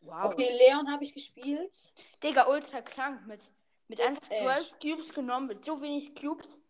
Wow. 0.02 0.32
Okay, 0.32 0.50
Leon 0.56 0.90
habe 0.90 1.04
ich 1.04 1.14
gespielt. 1.14 1.76
Digga, 2.22 2.46
ultra 2.48 2.80
krank 2.80 3.26
mit, 3.26 3.48
mit 3.88 3.98
Jetzt 3.98 4.30
1 4.30 4.42
12 4.42 4.78
Cubes 4.80 5.12
genommen, 5.12 5.48
mit 5.48 5.64
so 5.64 5.80
wenig 5.80 6.14
Cubes. 6.14 6.60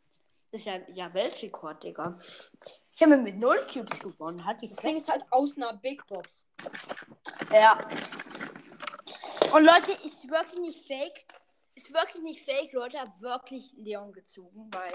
Das 0.51 0.61
ist 0.61 0.67
ja, 0.67 0.79
ja 0.95 1.13
Weltrekord, 1.13 1.85
Digga. 1.85 2.17
Ich 2.95 3.03
habe 3.03 3.17
mit 3.19 3.37
0 3.37 3.67
Cubes 3.73 3.99
gewonnen. 4.01 4.45
Hat 4.45 4.63
Das 4.63 4.77
Ding 4.79 4.97
ist 4.97 5.09
halt 5.09 5.25
aus 5.31 5.57
einer 5.57 5.75
Big 5.75 6.07
Box. 6.07 6.45
Ja. 7.53 7.79
Und 9.53 9.65
Leute, 9.65 9.93
ist 10.05 10.29
wirklich 10.31 10.61
nicht 10.61 10.87
fake. 10.87 11.25
Ist 11.75 11.93
wirklich 11.93 12.23
nicht 12.23 12.45
fake, 12.45 12.73
Leute. 12.73 12.99
Hab 12.99 13.21
wirklich 13.21 13.75
Leon 13.77 14.13
gezogen, 14.13 14.71
weil 14.73 14.93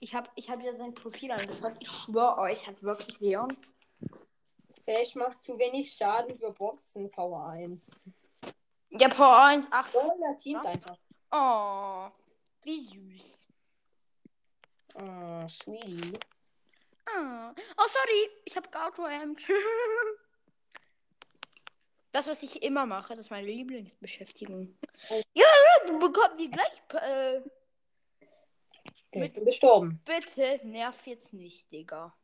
ich 0.00 0.14
habe 0.14 0.30
ich 0.36 0.48
hab 0.48 0.62
ja 0.62 0.72
sein 0.74 0.94
Profil 0.94 1.32
angeschaut. 1.32 1.74
Ich 1.80 1.90
schwöre 1.90 2.38
euch, 2.38 2.66
hat 2.66 2.82
wirklich 2.82 3.20
Leon. 3.20 3.56
Ich 4.90 5.14
mache 5.14 5.36
zu 5.36 5.58
wenig 5.58 5.92
Schaden 5.92 6.34
für 6.34 6.50
Boxen 6.50 7.10
Power 7.10 7.50
1. 7.50 8.00
Ja, 8.88 9.08
Power 9.10 9.44
1, 9.44 9.68
ach. 9.70 9.86
Oh, 9.92 10.18
der 10.18 10.34
teamt 10.34 10.64
einfach. 10.64 10.96
Oh, 11.30 12.10
wie 12.62 12.80
süß. 12.80 13.46
Oh, 14.94 15.46
sweetie. 15.46 16.18
Ah. 17.04 17.52
Oh, 17.76 17.86
sorry. 17.86 18.30
Ich 18.46 18.56
habe 18.56 18.68
geauto-aimed. 18.70 19.40
Das, 22.10 22.26
was 22.26 22.42
ich 22.42 22.62
immer 22.62 22.86
mache, 22.86 23.14
das 23.14 23.26
ist 23.26 23.30
meine 23.30 23.46
Lieblingsbeschäftigung. 23.46 24.78
Oh. 25.10 25.22
Ja, 25.34 25.44
du 25.86 25.98
bekommst 25.98 26.40
die 26.40 26.50
gleich. 26.50 26.82
Äh, 27.02 27.42
ich 29.12 29.32
bin 29.32 29.44
gestorben. 29.44 30.00
bitte 30.06 30.58
nerv 30.66 31.06
jetzt 31.06 31.34
nicht, 31.34 31.70
Digga. 31.70 32.16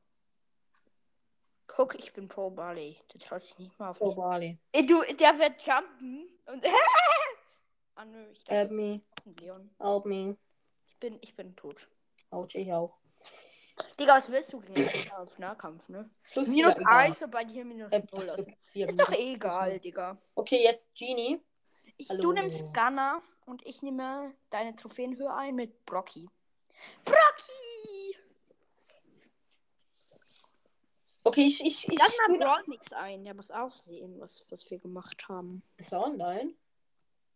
Guck, 1.67 1.95
ich 1.99 2.13
bin 2.13 2.29
Pro 2.29 2.51
Barley. 2.51 2.99
Du 3.13 3.19
traust 3.19 3.51
dich 3.53 3.59
nicht 3.67 3.79
mal 3.79 3.91
auf 3.91 4.01
Oh, 4.01 4.07
mich. 4.07 4.17
Barley. 4.17 4.59
Äh, 4.73 4.85
Du, 4.85 5.03
der 5.15 5.39
wird 5.39 5.63
jumpen 5.63 6.29
und. 6.47 6.65
ah, 7.97 8.05
nö, 8.05 8.31
ich 8.31 8.45
Help 8.49 8.71
me. 8.71 9.01
Leon. 9.41 9.75
Help 9.81 10.05
me. 10.07 10.37
Ich 10.87 10.99
bin, 10.99 11.19
ich 11.23 11.35
bin 11.35 11.57
tot. 11.57 11.89
Ouch, 12.31 12.55
ich 12.55 12.73
auch. 12.73 12.97
Digga, 13.99 14.17
was 14.17 14.31
willst 14.31 14.53
du 14.53 14.61
gegen 14.61 14.89
auf 15.17 15.39
Nahkampf, 15.39 15.89
ne? 15.89 16.09
Plus 16.33 16.49
Minus 16.49 16.77
ja, 16.77 16.83
egal. 16.83 16.97
1 17.11 17.23
und 17.23 17.31
bei 17.31 17.45
dir 17.45 17.65
minus 17.65 17.91
Äh, 17.93 17.99
0. 18.01 18.09
was 18.13 18.29
Also, 18.31 18.45
für 18.45 18.53
vier 18.73 18.89
ist 18.89 19.01
doch 19.01 19.11
egal, 19.13 19.81
Digga. 19.81 20.17
Okay, 20.35 20.63
jetzt 20.63 20.95
Genie. 20.95 21.41
Ich, 21.97 22.09
Hallo. 22.11 22.23
du 22.23 22.33
nimmst 22.33 22.75
Gunner 22.75 23.21
und 23.47 23.65
ich 23.67 23.83
nehme 23.83 24.35
deine 24.51 24.77
Trophäenhöhe 24.77 25.33
ein 25.33 25.55
mit 25.57 25.85
Brocky. 25.87 26.29
Brocky! 27.05 27.94
Okay, 31.25 31.47
ich, 31.47 31.61
ich, 31.65 31.89
ich. 31.89 31.99
Lass 31.99 32.13
mal 32.29 32.63
nichts 32.67 32.93
ein. 32.93 33.25
Der 33.25 33.35
muss 33.35 33.51
auch 33.51 33.75
sehen, 33.77 34.21
was, 34.21 34.45
was 34.51 34.71
wir 34.71 34.79
gemacht 34.79 35.27
haben. 35.29 35.63
Ist 35.79 35.93
er 35.93 36.05
online? 36.05 36.55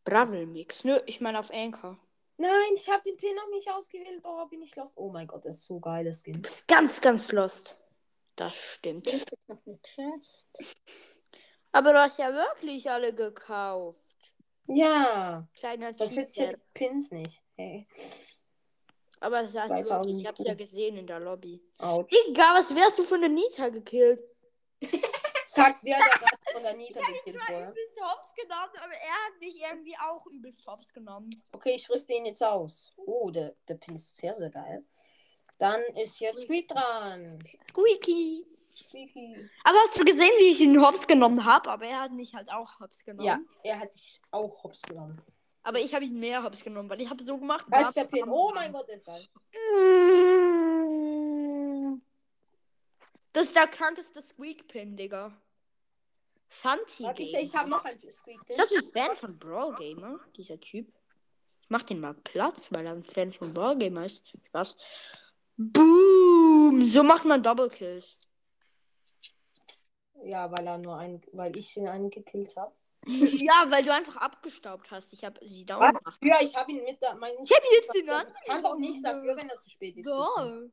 Bravel 0.04 0.46
Mix. 0.46 0.84
Nö, 0.84 1.00
ich 1.06 1.20
meine 1.20 1.38
auf 1.38 1.50
Anchor. 1.50 1.98
Nein, 2.36 2.72
ich 2.74 2.88
habe 2.88 3.02
den 3.04 3.16
Pin 3.16 3.34
noch 3.34 3.48
nicht 3.50 3.68
ausgewählt. 3.70 4.20
Oh, 4.22 4.46
bin 4.46 4.62
ich 4.62 4.76
lost. 4.76 4.92
Oh 4.96 5.10
mein 5.10 5.26
Gott, 5.26 5.44
das 5.44 5.56
ist 5.56 5.66
so 5.66 5.80
geil, 5.80 6.04
das 6.04 6.20
Skin. 6.22 6.34
Du 6.34 6.40
bist 6.40 6.68
ganz, 6.68 7.00
ganz 7.00 7.32
lost. 7.32 7.76
Das 8.36 8.54
stimmt. 8.54 9.06
Chest? 9.82 10.76
Aber 11.72 11.92
du 11.92 12.00
hast 12.00 12.18
ja 12.18 12.32
wirklich 12.32 12.88
alle 12.90 13.12
gekauft. 13.12 14.32
Ja, 14.66 15.48
Kleiner 15.54 15.92
das 15.94 16.14
jetzt 16.14 16.36
ja 16.36 16.44
Cheater. 16.46 16.58
die 16.58 16.62
Pins 16.74 17.10
nicht. 17.10 17.42
Hey. 17.56 17.88
Aber 19.20 19.42
du 19.42 19.48
2000 19.50 19.88
wirklich. 19.90 20.16
Ich 20.22 20.26
hab's 20.26 20.44
ja 20.44 20.54
gesehen 20.54 20.96
in 20.96 21.06
der 21.06 21.20
Lobby. 21.20 21.60
Autsch. 21.78 22.12
Digga, 22.28 22.54
was 22.54 22.74
wärst 22.74 22.98
du 22.98 23.04
für 23.04 23.16
eine 23.16 23.28
Nita 23.28 23.68
gekillt? 23.68 24.22
Sagt 25.46 25.82
der, 25.84 25.96
der 25.96 26.04
gerade 26.06 26.52
von 26.52 26.62
der 26.62 26.74
Nita 26.76 27.00
gekillt 27.00 27.36
zwar 27.46 27.48
wurde. 27.56 27.70
übelst 27.70 27.96
hops 28.00 28.34
genommen, 28.34 28.72
aber 28.76 28.92
er 28.92 29.26
hat 29.26 29.40
mich 29.40 29.60
irgendwie 29.60 29.96
auch 29.98 30.26
übelst 30.26 30.66
hops 30.66 30.92
genommen. 30.92 31.42
Okay, 31.52 31.74
ich 31.74 31.88
rüste 31.90 32.12
ihn 32.12 32.26
jetzt 32.26 32.42
aus. 32.42 32.92
Oh, 32.96 33.30
der, 33.30 33.54
der 33.66 33.74
Pin 33.74 33.96
ist 33.96 34.16
sehr, 34.16 34.34
sehr 34.34 34.50
geil. 34.50 34.84
Dann 35.58 35.80
ist 35.96 36.20
jetzt 36.20 36.42
Squeak 36.42 36.68
dran. 36.68 37.42
Squeaky. 37.68 38.46
Squeaky. 38.76 39.48
Aber 39.64 39.78
hast 39.88 39.98
du 39.98 40.04
gesehen, 40.04 40.30
wie 40.38 40.52
ich 40.52 40.60
ihn 40.60 40.80
hops 40.80 41.04
genommen 41.08 41.44
habe? 41.44 41.68
Aber 41.70 41.84
er 41.84 42.02
hat 42.02 42.12
mich 42.12 42.34
halt 42.34 42.48
auch 42.52 42.78
hops 42.78 43.04
genommen. 43.04 43.26
Ja, 43.26 43.40
er 43.64 43.80
hat 43.80 43.92
dich 43.94 44.20
auch 44.30 44.62
hops 44.62 44.82
genommen. 44.82 45.20
Aber 45.62 45.80
ich 45.80 45.94
habe 45.94 46.04
ihn 46.04 46.18
mehr 46.18 46.42
hops 46.42 46.62
genommen, 46.62 46.88
weil 46.88 47.00
ich 47.00 47.10
habe 47.10 47.22
so 47.22 47.36
gemacht. 47.36 47.66
Da 47.70 47.80
ist 47.80 47.94
der 47.94 48.04
Pin. 48.04 48.28
Oh 48.28 48.52
mein 48.54 48.72
Gott, 48.72 48.88
ist 48.88 49.04
geil. 49.04 49.28
Das 53.32 53.44
ist 53.48 53.56
der 53.56 53.66
krankeste 53.66 54.22
Squeak-Pin, 54.22 54.96
Digga. 54.96 55.32
Santi. 56.48 57.04
Warte, 57.04 57.22
ich, 57.22 57.34
ich 57.34 57.54
habe 57.54 57.68
noch 57.68 57.84
ein 57.84 57.98
Squeak 58.10 58.44
Pin. 58.46 58.56
Ist 58.56 58.58
das 58.58 58.72
ein 58.72 58.90
Fan 58.90 59.16
von 59.16 59.38
Brawl 59.38 59.74
Gamer, 59.74 60.18
dieser 60.36 60.58
Typ? 60.58 60.88
Ich 61.60 61.70
mach 61.70 61.82
den 61.82 62.00
mal 62.00 62.14
Platz, 62.14 62.72
weil 62.72 62.86
er 62.86 62.92
ein 62.92 63.04
Fan 63.04 63.32
von 63.32 63.52
Brawl 63.52 63.76
Gamer 63.76 64.06
ist. 64.06 64.26
Spaß. 64.46 64.76
Boom! 65.56 66.86
So 66.86 67.02
macht 67.02 67.24
man 67.24 67.42
Double 67.42 67.68
Kills. 67.68 68.16
Ja, 70.24 70.50
weil 70.50 70.66
er 70.66 70.78
nur 70.78 70.96
ein, 70.96 71.20
weil 71.32 71.56
ich 71.56 71.74
den 71.74 71.88
einen 71.88 72.10
gekillt 72.10 72.56
habe. 72.56 72.74
ja, 73.06 73.66
weil 73.68 73.84
du 73.84 73.92
einfach 73.92 74.16
abgestaubt 74.16 74.90
hast. 74.90 75.12
Ich 75.12 75.24
habe 75.24 75.40
sie 75.46 75.64
down 75.64 75.80
Was? 75.80 76.02
gemacht. 76.02 76.18
Ja, 76.22 76.40
ich 76.40 76.54
habe 76.54 76.72
ihn 76.72 76.84
mit 76.84 77.00
der. 77.00 77.14
Mein, 77.16 77.32
Ich 77.42 77.50
habe 77.50 77.64
jetzt 77.72 77.94
den 77.94 78.10
anderen. 78.10 78.34
Ich 78.42 78.48
kann 78.48 78.62
doch 78.62 78.78
nichts 78.78 79.02
dafür, 79.02 79.36
wenn 79.36 79.48
er 79.48 79.58
zu 79.58 79.70
spät 79.70 79.96
ist. 79.96 80.06
So. 80.06 80.70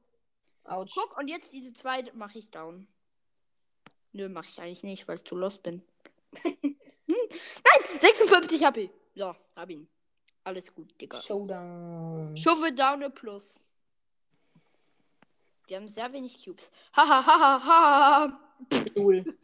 Autsch. 0.64 0.94
Guck, 0.96 1.18
und 1.18 1.28
jetzt 1.28 1.54
diese 1.54 1.74
zwei 1.74 2.04
mache 2.14 2.40
ich 2.40 2.52
down. 2.52 2.88
Nö, 4.14 4.30
mache 4.30 4.48
ich 4.50 4.60
eigentlich 4.60 4.84
nicht, 4.84 5.08
weil 5.08 5.18
ich 5.18 5.26
zu 5.26 5.36
lost 5.36 5.62
bin. 5.62 5.84
hm? 6.42 6.76
Nein, 7.08 8.00
56 8.00 8.64
HP. 8.64 8.90
So, 9.14 9.36
hab 9.56 9.70
ihn. 9.70 9.88
Alles 10.44 10.74
gut, 10.74 11.00
Digga. 11.00 11.22
Showdown. 11.22 12.36
Schufe 12.38 12.72
down 12.72 13.04
a 13.04 13.10
plus. 13.10 13.62
Wir 15.68 15.78
haben 15.78 15.88
sehr 15.88 16.12
wenig 16.14 16.44
Cubes. 16.44 16.70
Haha, 16.96 17.26
haha, 17.26 17.66
haha. 17.66 18.40
Cool. 18.96 19.26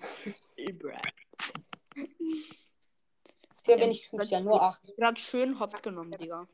Für 3.63 3.77
wenn 3.79 3.91
ich 3.91 4.09
Cubes, 4.09 4.29
ja 4.29 4.39
nur 4.41 4.61
acht. 4.61 4.95
Gerade 4.97 5.19
schön 5.19 5.59
hops 5.59 5.81
genommen, 5.81 6.11
Digga. 6.11 6.47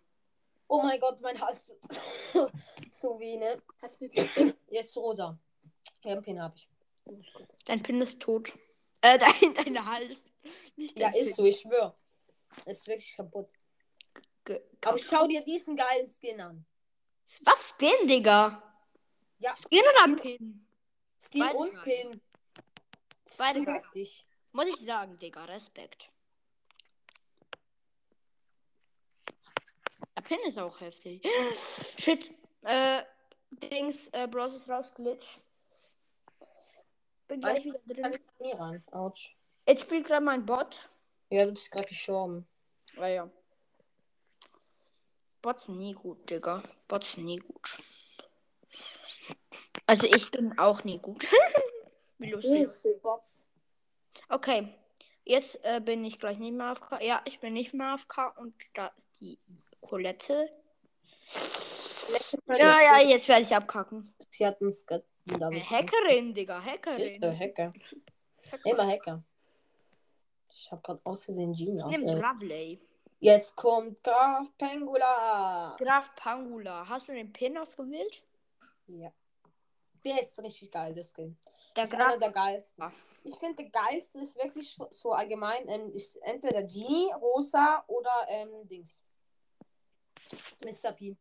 Oh 0.67 0.81
mein 0.81 0.99
Gott, 0.99 1.21
mein 1.21 1.39
Hals 1.39 1.67
sitzt. 1.67 2.01
so 2.91 3.17
wie, 3.19 3.37
ne? 3.37 3.61
Hast 3.81 4.01
du 4.01 4.05
Jetzt 4.69 4.97
rosa. 4.97 5.37
Ja, 6.03 6.11
einen 6.11 6.21
Pin 6.23 6.41
habe 6.41 6.55
ich. 6.57 6.67
Dein 7.65 7.81
Pin 7.81 8.01
ist 8.01 8.19
tot. 8.19 8.51
Äh, 9.01 9.17
dein, 9.19 9.53
dein 9.53 9.85
Hals. 9.85 10.25
Nicht 10.75 10.99
Ja, 10.99 11.09
dein 11.09 11.21
ist 11.21 11.35
so, 11.35 11.45
ich 11.45 11.59
schwör. 11.61 11.95
Ist 12.65 12.87
wirklich 12.87 13.15
kaputt. 13.15 13.49
Ge- 14.43 14.61
Aber 14.83 14.97
schau 14.97 15.27
dir 15.27 15.43
diesen 15.43 15.75
geilen 15.77 16.09
Skin 16.09 16.41
an. 16.41 16.65
Was 17.41 17.69
Skin, 17.77 18.07
Digga? 18.07 18.61
Ja. 19.39 19.53
Skin 19.55 19.81
oder 19.81 20.15
Pin? 20.21 20.67
Skin 21.19 21.39
Beide 21.41 21.57
und. 21.57 21.81
Pin. 21.83 22.21
Beide 23.37 23.59
So 23.59 23.65
geil. 23.65 23.75
heftig. 23.75 24.25
Muss 24.51 24.65
ich 24.67 24.77
sagen, 24.85 25.17
Digga, 25.19 25.45
Respekt. 25.45 26.09
Der 30.17 30.23
Pin 30.23 30.39
ist 30.47 30.57
auch 30.57 30.81
heftig. 30.81 31.23
Shit. 31.99 32.31
Äh, 32.63 33.03
Dings, 33.51 34.07
äh, 34.07 34.27
Bros 34.27 34.55
ist 34.55 34.67
rausglitscht. 34.67 35.39
Bin 37.27 37.39
gleich 37.39 37.63
wieder 37.63 37.79
Kann 37.79 38.11
drin. 38.11 38.13
ich 38.13 38.39
nie 38.45 38.51
ran. 38.53 38.83
Autsch. 38.91 39.37
Jetzt 39.67 39.83
spielt 39.83 40.07
gerade 40.07 40.25
mein 40.25 40.43
Bot. 40.45 40.89
Ja, 41.29 41.45
du 41.45 41.51
bist 41.51 41.71
gerade 41.71 41.85
gestorben. 41.85 42.47
Ah 42.97 43.07
ja. 43.07 43.29
Bots 45.41 45.67
nie 45.67 45.93
gut, 45.93 46.27
Digga. 46.29 46.63
Bots 46.87 47.17
nie 47.17 47.37
gut. 47.37 47.77
Also 49.85 50.07
ich 50.07 50.31
bin 50.31 50.57
auch 50.57 50.83
nie 50.83 50.97
gut. 50.97 51.27
Wie 52.17 52.31
lustig. 52.31 53.01
Bots? 53.03 53.51
Okay. 54.29 54.73
Jetzt 55.25 55.63
äh, 55.63 55.79
bin 55.79 56.03
ich 56.05 56.19
gleich 56.19 56.39
nicht 56.39 56.53
mehr 56.53 56.67
AFK. 56.67 57.01
Ja, 57.01 57.21
ich 57.25 57.39
bin 57.39 57.53
nicht 57.53 57.73
mehr 57.73 57.93
AFK 57.93 58.35
und 58.37 58.55
da 58.73 58.87
ist 58.87 59.09
die 59.19 59.37
Colette. 59.81 60.49
Ja, 62.47 62.81
ja, 62.81 62.99
jetzt 63.01 63.27
werde 63.27 63.41
ich 63.41 63.55
abkacken. 63.55 64.13
Sie 64.29 64.45
hat 64.45 64.59
gerade 64.59 65.03
wieder. 65.25 65.51
Äh, 65.51 65.59
Hackerin, 65.59 66.33
Digga, 66.33 66.59
Ist 66.97 67.21
der 67.21 67.37
Hackerin. 67.37 67.73
Hacker. 67.73 67.73
Immer 68.63 68.87
Hacker. 68.87 69.23
Ich 70.53 70.71
habe 70.71 70.81
gerade 70.81 71.01
aus 71.03 71.25
Versehen 71.25 71.53
Genie 71.53 71.79
Ich 71.79 71.85
nehme. 71.97 72.19
Bravley. 72.19 72.79
Jetzt 73.19 73.55
kommt 73.55 74.01
Graf 74.03 74.47
Pengula. 74.57 75.75
Graf 75.77 76.15
Pangula. 76.15 76.87
Hast 76.87 77.07
du 77.07 77.13
den 77.13 77.31
Pin 77.33 77.57
ausgewählt? 77.57 78.23
Ja. 78.87 79.11
Der 80.05 80.21
ist 80.21 80.39
richtig 80.41 80.71
geil, 80.71 80.93
das 80.95 81.11
Skin. 81.11 81.37
Der 81.75 81.83
Das 81.83 81.91
ist 81.93 81.95
einer 81.99 82.09
Graf. 82.11 82.19
der 82.19 82.31
geilsten. 82.31 82.83
Ah. 82.83 82.91
Ich 83.23 83.35
finde, 83.35 83.63
der 83.63 83.69
geilste 83.71 84.19
ist 84.19 84.37
wirklich 84.41 84.77
so- 84.91 85.11
allgemein, 85.11 85.67
ähm, 85.67 85.91
ist 85.91 86.15
entweder 86.17 86.63
G, 86.63 87.11
Rosa 87.19 87.83
oder 87.87 88.25
ähm, 88.29 88.67
Dings. 88.69 89.16
Mr. 90.63 90.91
P. 90.93 91.15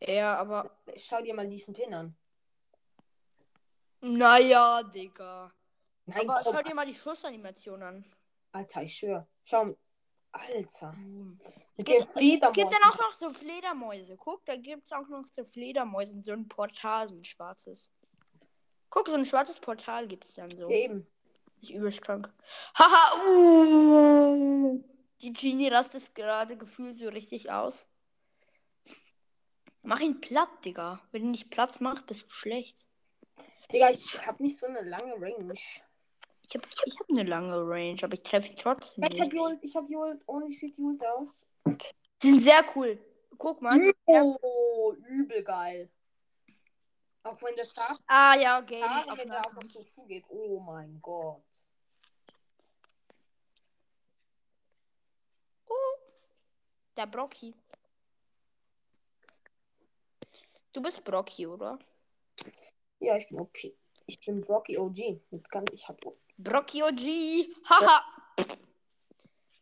Ja, 0.00 0.36
aber. 0.38 0.70
Schau 0.96 1.20
dir 1.22 1.34
mal 1.34 1.48
diesen 1.48 1.74
Pin 1.74 1.94
an. 1.94 2.16
Naja, 4.00 4.82
Digga. 4.82 5.52
Nein, 6.06 6.28
aber 6.28 6.40
komm, 6.42 6.54
schau 6.54 6.62
dir 6.62 6.74
mal 6.74 6.86
die 6.86 6.94
Schussanimation 6.94 7.82
an. 7.82 8.04
Alter, 8.52 8.82
ich 8.82 8.96
schwör. 8.96 9.28
Schau, 9.44 9.76
Alter. 10.32 10.92
Mit 10.96 11.86
gibt, 11.86 12.08
es 12.08 12.52
gibt 12.52 12.72
dann 12.72 12.90
auch 12.90 12.98
noch 12.98 13.14
so 13.14 13.30
Fledermäuse. 13.30 14.16
Guck, 14.16 14.44
da 14.46 14.56
gibt 14.56 14.86
es 14.86 14.92
auch 14.92 15.06
noch 15.08 15.26
so 15.26 15.44
Fledermäuse. 15.44 16.20
So 16.22 16.32
ein 16.32 16.48
Portal, 16.48 17.08
so 17.08 17.16
ein 17.16 17.24
schwarzes. 17.24 17.92
Guck, 18.88 19.08
so 19.08 19.14
ein 19.14 19.26
schwarzes 19.26 19.60
Portal 19.60 20.08
gibt 20.08 20.24
es 20.24 20.34
dann 20.34 20.50
so. 20.50 20.68
Eben. 20.68 21.06
Ist 21.60 21.70
übelst 21.70 22.00
krank. 22.02 22.32
Haha, 22.74 23.22
uh. 23.26 24.82
Die 25.20 25.32
Genie 25.32 25.68
rastet 25.68 26.14
gerade 26.14 26.56
gefühlt 26.56 26.98
so 26.98 27.08
richtig 27.08 27.50
aus. 27.50 27.86
Mach 29.82 30.00
ihn 30.00 30.20
platt, 30.20 30.64
Digga. 30.64 31.00
Wenn 31.10 31.22
du 31.22 31.28
nicht 31.28 31.50
Platz 31.50 31.80
machst, 31.80 32.06
bist 32.06 32.22
du 32.24 32.28
schlecht. 32.28 32.76
Digga, 33.72 33.90
ich 33.90 34.26
hab 34.26 34.40
nicht 34.40 34.58
so 34.58 34.66
eine 34.66 34.82
lange 34.82 35.14
Range. 35.14 35.54
Ich 35.54 36.56
hab, 36.56 36.66
ich 36.84 36.98
hab 36.98 37.08
eine 37.08 37.22
lange 37.22 37.56
Range, 37.56 37.98
aber 38.02 38.14
ich 38.14 38.22
treffe 38.22 38.48
ihn 38.48 38.56
trotzdem 38.56 39.04
Ich 39.04 39.20
hab 39.20 39.28
nicht. 39.28 39.32
Jult, 39.32 39.62
ich 39.62 39.76
hab 39.76 39.88
Jult. 39.88 40.26
Und 40.26 40.48
ich 40.48 40.58
sieht 40.58 40.76
Jult 40.76 41.04
aus. 41.06 41.46
Die 42.22 42.28
sind 42.28 42.40
sehr 42.40 42.64
cool. 42.74 42.98
Guck 43.38 43.62
mal. 43.62 43.78
Oh, 44.04 44.94
übel 45.08 45.42
geil. 45.42 45.90
Auch 47.22 47.40
wenn 47.42 47.54
der 47.54 47.64
Schaf 47.64 47.98
Ah 48.06 48.36
ja, 48.38 48.60
okay. 48.60 48.82
Auf 48.82 49.18
wenn 49.18 49.28
der 49.28 49.46
auch 49.46 49.52
noch 49.52 49.64
so 49.64 49.82
zugeht. 49.84 50.24
Oh 50.28 50.60
mein 50.60 50.98
Gott. 51.00 51.44
Der 56.96 57.06
Brocky. 57.06 57.54
Du 60.72 60.80
bist 60.80 61.02
Brocky, 61.04 61.46
oder? 61.46 61.78
Ja, 63.00 63.16
ich 63.16 63.28
bin 63.28 63.40
OP. 63.40 63.56
Ich 64.06 64.20
bin 64.20 64.40
Brocky 64.40 64.78
OG. 64.78 65.20
Mit 65.30 65.50
ganz, 65.50 65.70
ich 65.72 65.88
hab 65.88 66.00
Brocky 66.38 66.82
OG. 66.82 67.54
Haha. 67.68 68.04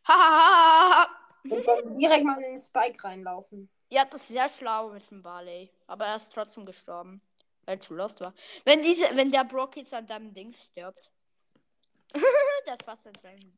Haha. 0.07 1.09
Und 1.44 1.66
dann 1.66 1.99
direkt 1.99 2.25
mal 2.25 2.37
in 2.37 2.55
den 2.55 2.59
Spike 2.59 3.03
reinlaufen. 3.05 3.71
Ja, 3.90 4.05
das 4.05 4.23
ist 4.23 4.29
sehr 4.29 4.49
schlau 4.49 4.90
mit 4.90 5.11
dem 5.11 5.23
Barley. 5.23 5.71
Aber 5.87 6.07
er 6.07 6.16
ist 6.16 6.33
trotzdem 6.33 6.66
gestorben. 6.66 7.23
Weil 7.64 7.77
er 7.77 7.81
zu 7.81 7.94
lost 7.94 8.21
war. 8.21 8.35
Wenn 8.64 8.83
diese, 8.83 9.05
wenn 9.14 9.31
der 9.31 9.44
Brock 9.44 9.77
jetzt 9.77 9.94
an 9.94 10.07
deinem 10.07 10.33
Dings 10.33 10.66
stirbt. 10.66 11.12
das 12.66 12.79
war's 12.87 13.03
dann 13.03 13.14
sein. 13.23 13.53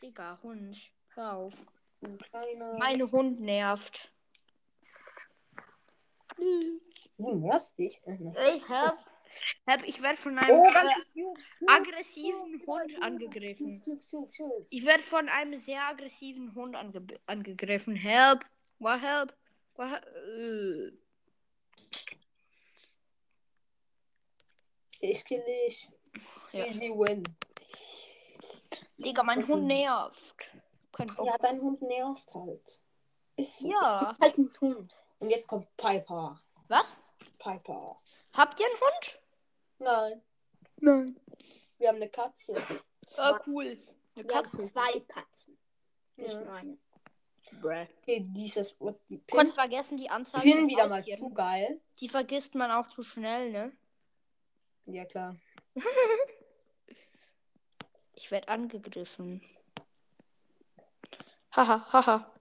Digga, 0.00 0.38
Hund. 0.42 0.76
Hör 1.14 1.34
auf. 1.34 1.54
Ein 2.02 2.18
kleiner. 2.18 2.74
Mein 2.78 3.10
Hund 3.10 3.40
nervt. 3.40 4.12
Du 6.36 7.34
nervst 7.34 7.78
dich. 7.78 8.00
Ich 8.56 8.68
hab. 8.68 8.98
hab 9.66 9.84
ich 9.84 10.02
werde 10.02 10.16
von 10.16 10.38
einem 10.38 10.56
Oh, 10.56 10.66
äh, 10.66 11.70
aggressiven 11.70 12.62
Hund 12.66 13.02
angegriffen. 13.02 13.80
Ich 14.70 14.84
werde 14.84 15.02
von 15.02 15.28
einem 15.28 15.58
sehr 15.58 15.82
aggressiven 15.84 16.54
Hund 16.54 16.76
ange 16.76 17.06
angegriffen. 17.26 17.96
Help! 17.96 18.44
What 18.78 19.00
help? 19.00 19.34
What 19.76 19.88
he 19.88 20.42
äh. 20.42 20.92
Ich 25.00 25.24
kill 25.24 25.42
dich. 25.44 25.88
Ja. 26.52 26.66
Easy 26.66 26.88
win. 26.88 27.22
Digga, 28.96 29.22
mein 29.22 29.46
Hund 29.46 29.64
nervt. 29.66 30.34
Kein 30.92 31.08
Bock. 31.08 31.26
Ja, 31.26 31.36
dein 31.38 31.60
Hund 31.60 31.82
nervt 31.82 32.34
halt. 32.34 32.80
Ist. 33.36 33.62
Ja. 33.62 34.16
Halt 34.20 34.38
ein 34.38 34.50
Hund. 34.60 35.03
Und 35.18 35.30
jetzt 35.30 35.46
kommt 35.48 35.74
Piper. 35.76 36.40
Was? 36.68 36.98
Piper. 37.38 37.96
Habt 38.32 38.60
ihr 38.60 38.66
einen 38.66 38.80
Hund? 38.80 39.20
Nein. 39.78 40.22
Nein. 40.80 41.20
Wir 41.78 41.88
haben 41.88 41.96
eine 41.96 42.08
Katze. 42.08 42.56
Ah, 43.16 43.38
cool. 43.46 43.64
Eine 44.16 44.28
Wir 44.28 44.34
haben 44.36 44.44
Katze. 44.44 44.72
zwei 44.72 45.00
Katzen. 45.00 45.58
Nicht 46.16 46.32
Ja. 46.32 46.40
nur 46.40 46.52
eine. 46.52 46.78
Okay, 48.02 48.24
dieses. 48.28 48.76
Die 49.08 49.20
Kurz 49.30 49.48
Pin, 49.48 49.54
vergessen, 49.54 49.96
die 49.98 50.10
Anzahl. 50.10 50.40
Pin 50.40 50.58
von 50.60 50.68
wieder 50.68 50.88
mal 50.88 51.04
zu 51.04 51.30
geil. 51.30 51.80
Die 52.00 52.08
vergisst 52.08 52.54
man 52.54 52.70
auch 52.70 52.88
zu 52.88 53.02
schnell, 53.02 53.50
ne? 53.50 53.72
Ja, 54.86 55.04
klar. 55.04 55.36
Ich 58.16 58.30
werde 58.30 58.48
angegriffen. 58.48 59.42
Haha, 61.50 61.84
haha. 61.92 62.33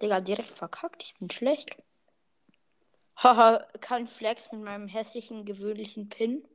Digga, 0.00 0.20
direkt 0.20 0.50
verkackt. 0.50 1.02
Ich 1.02 1.14
bin 1.18 1.30
schlecht. 1.30 1.70
Haha, 3.16 3.66
kein 3.80 4.06
Flex 4.06 4.50
mit 4.52 4.62
meinem 4.62 4.88
hässlichen, 4.88 5.44
gewöhnlichen 5.44 6.08
Pin. 6.08 6.46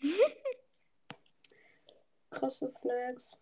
Krasse 2.30 2.70
Flags. 2.70 3.38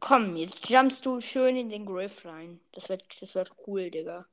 Komm, 0.00 0.36
jetzt 0.36 0.68
jumpst 0.68 1.06
du 1.06 1.20
schön 1.20 1.56
in 1.56 1.68
den 1.68 1.86
Griff 1.86 2.24
rein. 2.24 2.60
Das 2.72 2.88
wird, 2.88 3.06
das 3.20 3.34
wird 3.34 3.52
cool, 3.66 3.90
Digga. 3.90 4.26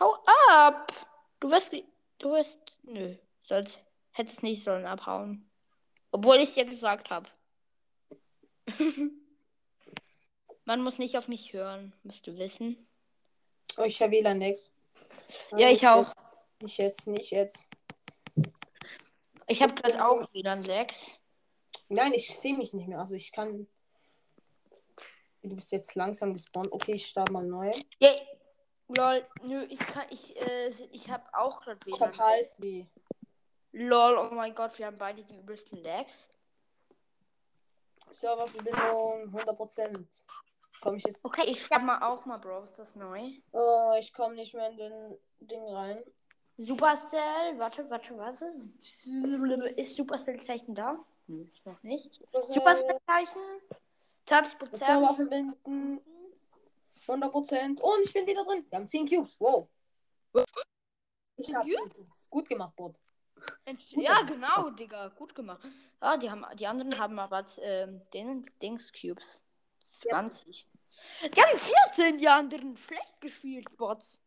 Hau 0.00 0.16
ab! 0.48 0.92
Du 1.40 1.50
wirst, 1.50 1.74
du 2.18 2.30
wirst, 2.30 2.80
nö, 2.84 3.16
sollst, 3.42 3.84
hättest 4.12 4.42
nicht 4.42 4.62
sollen 4.62 4.86
abhauen. 4.86 5.50
Obwohl 6.10 6.38
ich 6.38 6.54
dir 6.54 6.64
gesagt 6.64 7.10
habe. 7.10 7.28
Man 10.64 10.82
muss 10.82 10.98
nicht 10.98 11.16
auf 11.18 11.28
mich 11.28 11.52
hören, 11.52 11.92
musst 12.02 12.26
du 12.26 12.36
wissen. 12.38 12.86
Oh, 13.76 13.82
ich 13.82 14.00
habe 14.00 14.12
WLAN 14.12 14.38
nix. 14.38 14.72
Ja, 15.56 15.68
ich 15.68 15.86
auch. 15.86 16.12
Nicht 16.60 16.78
jetzt, 16.78 17.06
nicht 17.06 17.30
jetzt. 17.30 17.68
Ich 19.46 19.62
habe 19.62 19.74
gerade 19.74 20.04
auch 20.06 20.32
wieder 20.32 20.52
ein 20.52 20.62
6. 20.62 21.10
Nein, 21.88 22.14
ich 22.14 22.34
sehe 22.38 22.56
mich 22.56 22.72
nicht 22.72 22.88
mehr. 22.88 22.98
Also 22.98 23.14
ich 23.14 23.30
kann. 23.32 23.66
Du 25.42 25.54
bist 25.54 25.72
jetzt 25.72 25.94
langsam 25.94 26.32
gespawnt. 26.32 26.72
Okay, 26.72 26.94
ich 26.94 27.06
starte 27.06 27.32
mal 27.32 27.44
neu. 27.44 27.70
Ja, 27.98 28.14
lol, 28.88 29.26
nö, 29.42 29.66
ich 29.68 29.78
kann, 29.78 30.06
ich, 30.08 30.34
äh, 30.40 30.70
ich 30.90 31.10
habe 31.10 31.24
auch 31.34 31.60
gerade 31.60 31.78
Ich 31.84 31.94
wieder. 31.94 32.06
habe 32.06 32.16
Halsweh. 32.16 32.86
Lol, 33.72 34.16
oh 34.16 34.34
mein 34.34 34.54
Gott, 34.54 34.78
wir 34.78 34.86
haben 34.86 34.96
beide 34.96 35.22
die 35.22 35.36
übelsten 35.36 35.82
Lags. 35.82 36.28
Serververbindung 38.10 39.34
100%. 39.34 40.24
Komm 40.84 40.96
ich 40.96 41.04
jetzt. 41.04 41.24
Okay, 41.24 41.44
ich 41.46 41.64
schreib 41.64 41.82
mal 41.82 42.02
auch 42.02 42.26
mal, 42.26 42.38
Bro, 42.38 42.64
ist 42.64 42.78
das 42.78 42.94
neu? 42.94 43.30
Oh, 43.52 43.92
ich 43.98 44.12
komme 44.12 44.34
nicht 44.34 44.52
mehr 44.52 44.68
in 44.68 44.76
den 44.76 45.18
Ding 45.40 45.66
rein. 45.66 46.04
Supercell, 46.58 47.58
warte, 47.58 47.88
warte, 47.88 48.16
was 48.18 48.42
ist? 48.42 49.06
Ist 49.76 49.96
Supercell-Zeichen 49.96 50.74
da? 50.74 51.02
Hm, 51.26 51.50
ist 51.54 51.64
noch 51.64 51.82
nicht. 51.82 52.14
Supercell, 52.14 52.54
Supercell-Zeichen? 52.54 53.40
Tabs 54.26 54.56
verbinden. 55.16 56.00
100%. 57.06 57.80
Und 57.80 58.04
ich 58.04 58.12
bin 58.12 58.26
wieder 58.26 58.44
drin. 58.44 58.66
Wir 58.68 58.78
haben 58.78 58.86
10 58.86 59.08
Cubes. 59.08 59.40
Wow. 59.40 59.66
Ich 61.36 61.54
hab 61.54 61.64
10 61.64 61.88
Cubes. 61.96 62.28
Gut 62.30 62.46
gemacht, 62.46 62.76
Bot. 62.76 63.00
Ja, 63.96 64.20
genau, 64.22 64.70
Digga, 64.70 65.08
gut 65.08 65.34
gemacht. 65.34 65.60
Ah, 66.00 66.18
die 66.18 66.30
haben, 66.30 66.44
die 66.56 66.66
anderen 66.66 66.98
haben 66.98 67.18
aber 67.18 67.44
ähm, 67.58 68.02
den 68.12 68.50
Dings 68.60 68.92
Cubes. 68.92 69.44
20. 69.84 70.68
Die 71.34 71.40
haben 71.42 71.58
14, 71.58 72.18
die 72.18 72.28
anderen. 72.28 72.76
Schlecht 72.76 73.20
gespielt, 73.20 73.76
Bots. 73.76 74.18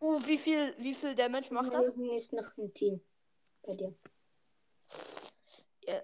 Oh, 0.00 0.20
wie 0.24 0.38
viel, 0.38 0.74
wie 0.78 0.94
viel 0.94 1.14
Damage 1.14 1.52
macht 1.52 1.72
das? 1.72 1.86
Hinten 1.94 2.10
ist 2.10 2.32
noch 2.32 2.56
ein 2.56 2.72
Team 2.72 3.00
bei 3.62 3.74
dir. 3.74 3.94
Ja. 5.84 6.00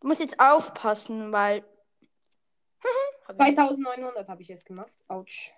Du 0.00 0.08
musst 0.08 0.20
jetzt 0.20 0.38
aufpassen, 0.38 1.32
weil. 1.32 1.64
Hab 3.26 3.40
ich- 3.40 3.54
2900 3.56 4.28
habe 4.28 4.42
ich 4.42 4.48
jetzt 4.48 4.66
gemacht. 4.66 4.94
Autsch. 5.08 5.52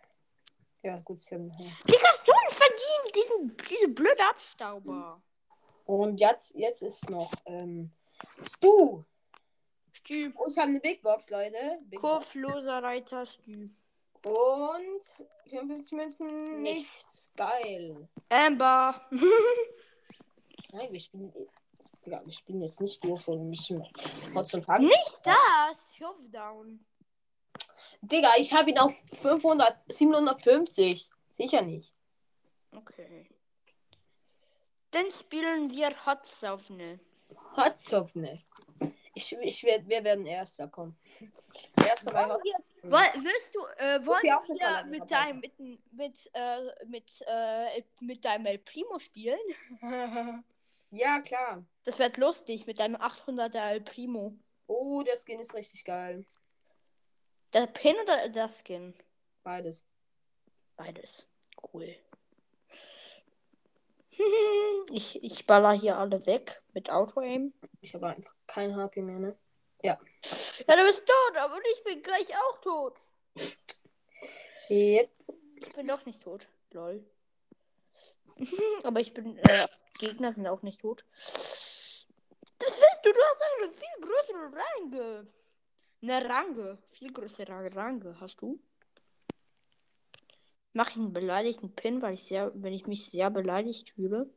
Ja, 0.82 0.98
gut. 1.00 1.18
ist 1.18 1.30
ja- 1.30 1.38
Digga, 1.38 2.08
so 2.24 2.32
ein 2.32 2.50
verdient, 2.52 3.16
diesen, 3.16 3.56
diese 3.68 3.88
blöde 3.88 4.24
Abstauber. 4.30 5.20
Und 5.84 6.20
jetzt, 6.20 6.54
jetzt 6.54 6.82
ist 6.82 7.08
noch 7.10 7.32
ähm, 7.44 7.92
Stu. 8.44 9.04
Stü. 10.06 10.32
Oh, 10.36 10.46
ich 10.48 10.56
habe 10.56 10.68
eine 10.68 10.80
Big 10.80 11.02
Box, 11.02 11.30
Leute. 11.30 11.80
Big. 11.82 11.98
Kurfloser 11.98 12.82
Reiter 12.82 13.26
Stü. 13.26 13.70
Und 14.22 15.02
54 15.46 15.92
Münzen, 15.92 16.62
nichts. 16.62 17.32
Geil. 17.36 18.08
Amber. 18.28 19.00
Nein, 20.72 20.92
wir 20.92 21.00
spielen. 21.00 21.32
Digga, 22.04 22.22
wir 22.24 22.32
spielen 22.32 22.62
jetzt 22.62 22.80
nicht 22.80 23.04
nur 23.04 23.18
ein 23.28 23.50
bisschen 23.50 23.84
Hotz 24.32 24.54
und 24.54 24.64
Tags. 24.64 24.80
Nicht 24.80 25.20
das! 25.24 25.96
Showdown. 25.96 26.84
Digga, 28.00 28.30
ich 28.38 28.52
habe 28.52 28.70
ihn 28.70 28.78
auf 28.78 29.04
500, 29.12 29.76
750. 29.88 31.10
Sicher 31.32 31.62
nicht. 31.62 31.92
Okay. 32.70 33.28
Dann 34.92 35.10
spielen 35.10 35.70
wir 35.70 36.06
Hotsaufne. 36.06 37.00
Hotzovne. 37.56 38.38
Ich, 39.16 39.32
ich 39.32 39.64
werd, 39.64 39.88
wir 39.88 40.04
werden 40.04 40.26
Erster 40.26 40.68
kommen. 40.68 40.94
Erster 41.88 42.12
bei 42.12 42.26
Hot. 42.26 42.38
Woll, 42.82 43.24
willst 43.24 43.54
du, 43.54 43.60
äh, 43.78 44.04
wollen 44.04 44.18
Okay, 44.18 44.48
wir 44.48 44.58
Talente 44.58 44.90
mit 44.90 45.00
dabei. 45.10 45.24
deinem, 45.24 45.40
mit, 45.40 45.58
mit, 45.92 46.30
äh, 46.34 46.84
mit, 46.84 47.24
äh, 47.26 47.82
mit 48.00 48.24
deinem 48.26 48.44
El 48.46 48.58
Primo 48.58 48.98
spielen? 48.98 49.40
Ja, 50.92 51.20
klar. 51.20 51.66
Das 51.82 51.98
wird 51.98 52.16
lustig 52.16 52.66
mit 52.66 52.78
deinem 52.78 52.94
800er 52.94 53.70
El 53.70 53.80
Primo. 53.80 54.38
Oh, 54.68 55.02
der 55.02 55.16
Skin 55.16 55.40
ist 55.40 55.52
richtig 55.52 55.84
geil. 55.84 56.24
Der 57.52 57.66
Pin 57.66 57.96
oder 58.04 58.28
der 58.28 58.48
Skin? 58.48 58.94
Beides. 59.42 59.84
Beides. 60.76 61.26
Cool. 61.72 61.96
ich, 64.92 65.22
ich 65.22 65.46
baller 65.46 65.72
hier 65.72 65.98
alle 65.98 66.24
weg 66.26 66.62
mit 66.72 66.90
Auto-Aim. 66.90 67.52
Ich 67.80 67.94
habe 67.94 68.08
einfach 68.08 68.34
kein 68.46 68.76
HP 68.76 69.02
mehr, 69.02 69.18
ne? 69.18 69.36
Ja, 69.82 69.98
du 70.76 70.84
bist 70.84 71.06
tot, 71.06 71.36
aber 71.36 71.58
ich 71.76 71.84
bin 71.84 72.02
gleich 72.02 72.28
auch 72.34 72.60
tot. 72.60 72.94
Yep. 74.68 75.10
Ich 75.56 75.72
bin 75.74 75.86
doch 75.86 76.04
nicht 76.06 76.22
tot. 76.22 76.48
Lol. 76.72 77.04
aber 78.82 79.00
ich 79.00 79.14
bin, 79.14 79.38
äh, 79.38 79.68
Gegner 79.98 80.32
sind 80.32 80.46
auch 80.46 80.62
nicht 80.62 80.80
tot. 80.80 81.04
Das 82.58 82.80
willst 82.80 83.04
du, 83.04 83.12
du 83.12 83.20
hast 83.20 83.42
eine 83.62 83.72
viel 83.72 84.00
größere 84.00 84.52
Range. 84.52 85.26
Eine 86.02 86.28
Range. 86.28 86.78
Viel 86.90 87.12
größere 87.12 87.74
Range 87.74 88.16
hast 88.20 88.40
du. 88.40 88.58
Mach 90.76 90.90
ich 90.90 90.96
einen 90.96 91.14
beleidigten 91.14 91.74
Pin, 91.74 92.02
weil 92.02 92.12
ich 92.12 92.24
sehr, 92.24 92.52
wenn 92.54 92.74
ich 92.74 92.86
mich 92.86 93.06
sehr 93.10 93.30
beleidigt 93.30 93.92
fühle. 93.92 94.30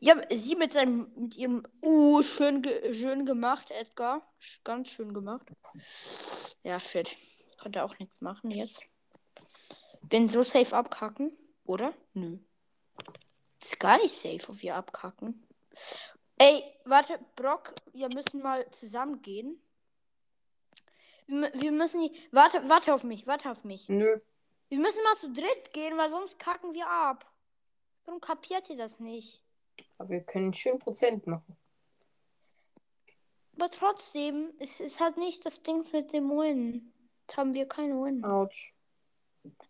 Ja, 0.00 0.20
sie 0.28 0.56
mit 0.56 0.72
seinem, 0.72 1.12
mit 1.14 1.36
ihrem, 1.36 1.64
uh, 1.82 2.20
schön, 2.22 2.62
ge 2.62 2.92
schön 2.92 3.26
gemacht, 3.26 3.70
Edgar. 3.70 4.28
Ganz 4.64 4.88
schön 4.88 5.14
gemacht. 5.14 5.46
Ja, 6.64 6.80
shit. 6.80 7.16
Konnte 7.60 7.84
auch 7.84 7.96
nichts 8.00 8.20
machen 8.20 8.50
jetzt. 8.50 8.82
Bin 10.02 10.28
so 10.28 10.42
safe 10.42 10.74
abkacken, 10.74 11.30
oder? 11.62 11.94
Nö. 12.12 12.38
Ist 13.62 13.78
gar 13.78 13.98
nicht 13.98 14.16
safe, 14.16 14.48
ob 14.48 14.60
wir 14.60 14.74
abkacken. 14.74 15.46
Ey, 16.38 16.64
warte, 16.84 17.20
Brock, 17.36 17.72
wir 17.92 18.08
müssen 18.08 18.42
mal 18.42 18.68
zusammen 18.70 19.22
gehen. 19.22 19.62
Wir, 21.26 21.36
mü- 21.36 21.60
wir 21.60 21.70
müssen. 21.70 22.10
Warte, 22.32 22.68
warte 22.68 22.92
auf 22.92 23.04
mich, 23.04 23.28
warte 23.28 23.48
auf 23.48 23.62
mich. 23.62 23.88
Nö. 23.88 24.18
Wir 24.70 24.78
müssen 24.78 25.02
mal 25.02 25.16
zu 25.16 25.32
dritt 25.32 25.72
gehen, 25.72 25.98
weil 25.98 26.10
sonst 26.10 26.38
kacken 26.38 26.72
wir 26.72 26.88
ab. 26.88 27.28
Warum 28.04 28.20
kapiert 28.20 28.70
ihr 28.70 28.76
das 28.76 29.00
nicht? 29.00 29.42
Aber 29.98 30.10
wir 30.10 30.20
können 30.20 30.54
schön 30.54 30.78
Prozent 30.78 31.26
machen. 31.26 31.56
Aber 33.56 33.68
trotzdem, 33.68 34.52
es 34.58 34.80
ist 34.80 35.00
halt 35.00 35.18
nicht 35.18 35.44
das 35.44 35.62
Ding 35.62 35.84
mit 35.92 36.12
dem 36.12 36.30
Win. 36.30 36.92
Jetzt 37.26 37.36
haben 37.36 37.52
wir 37.52 37.66
keinen 37.66 38.02
Win. 38.02 38.24
Autsch. 38.24 38.72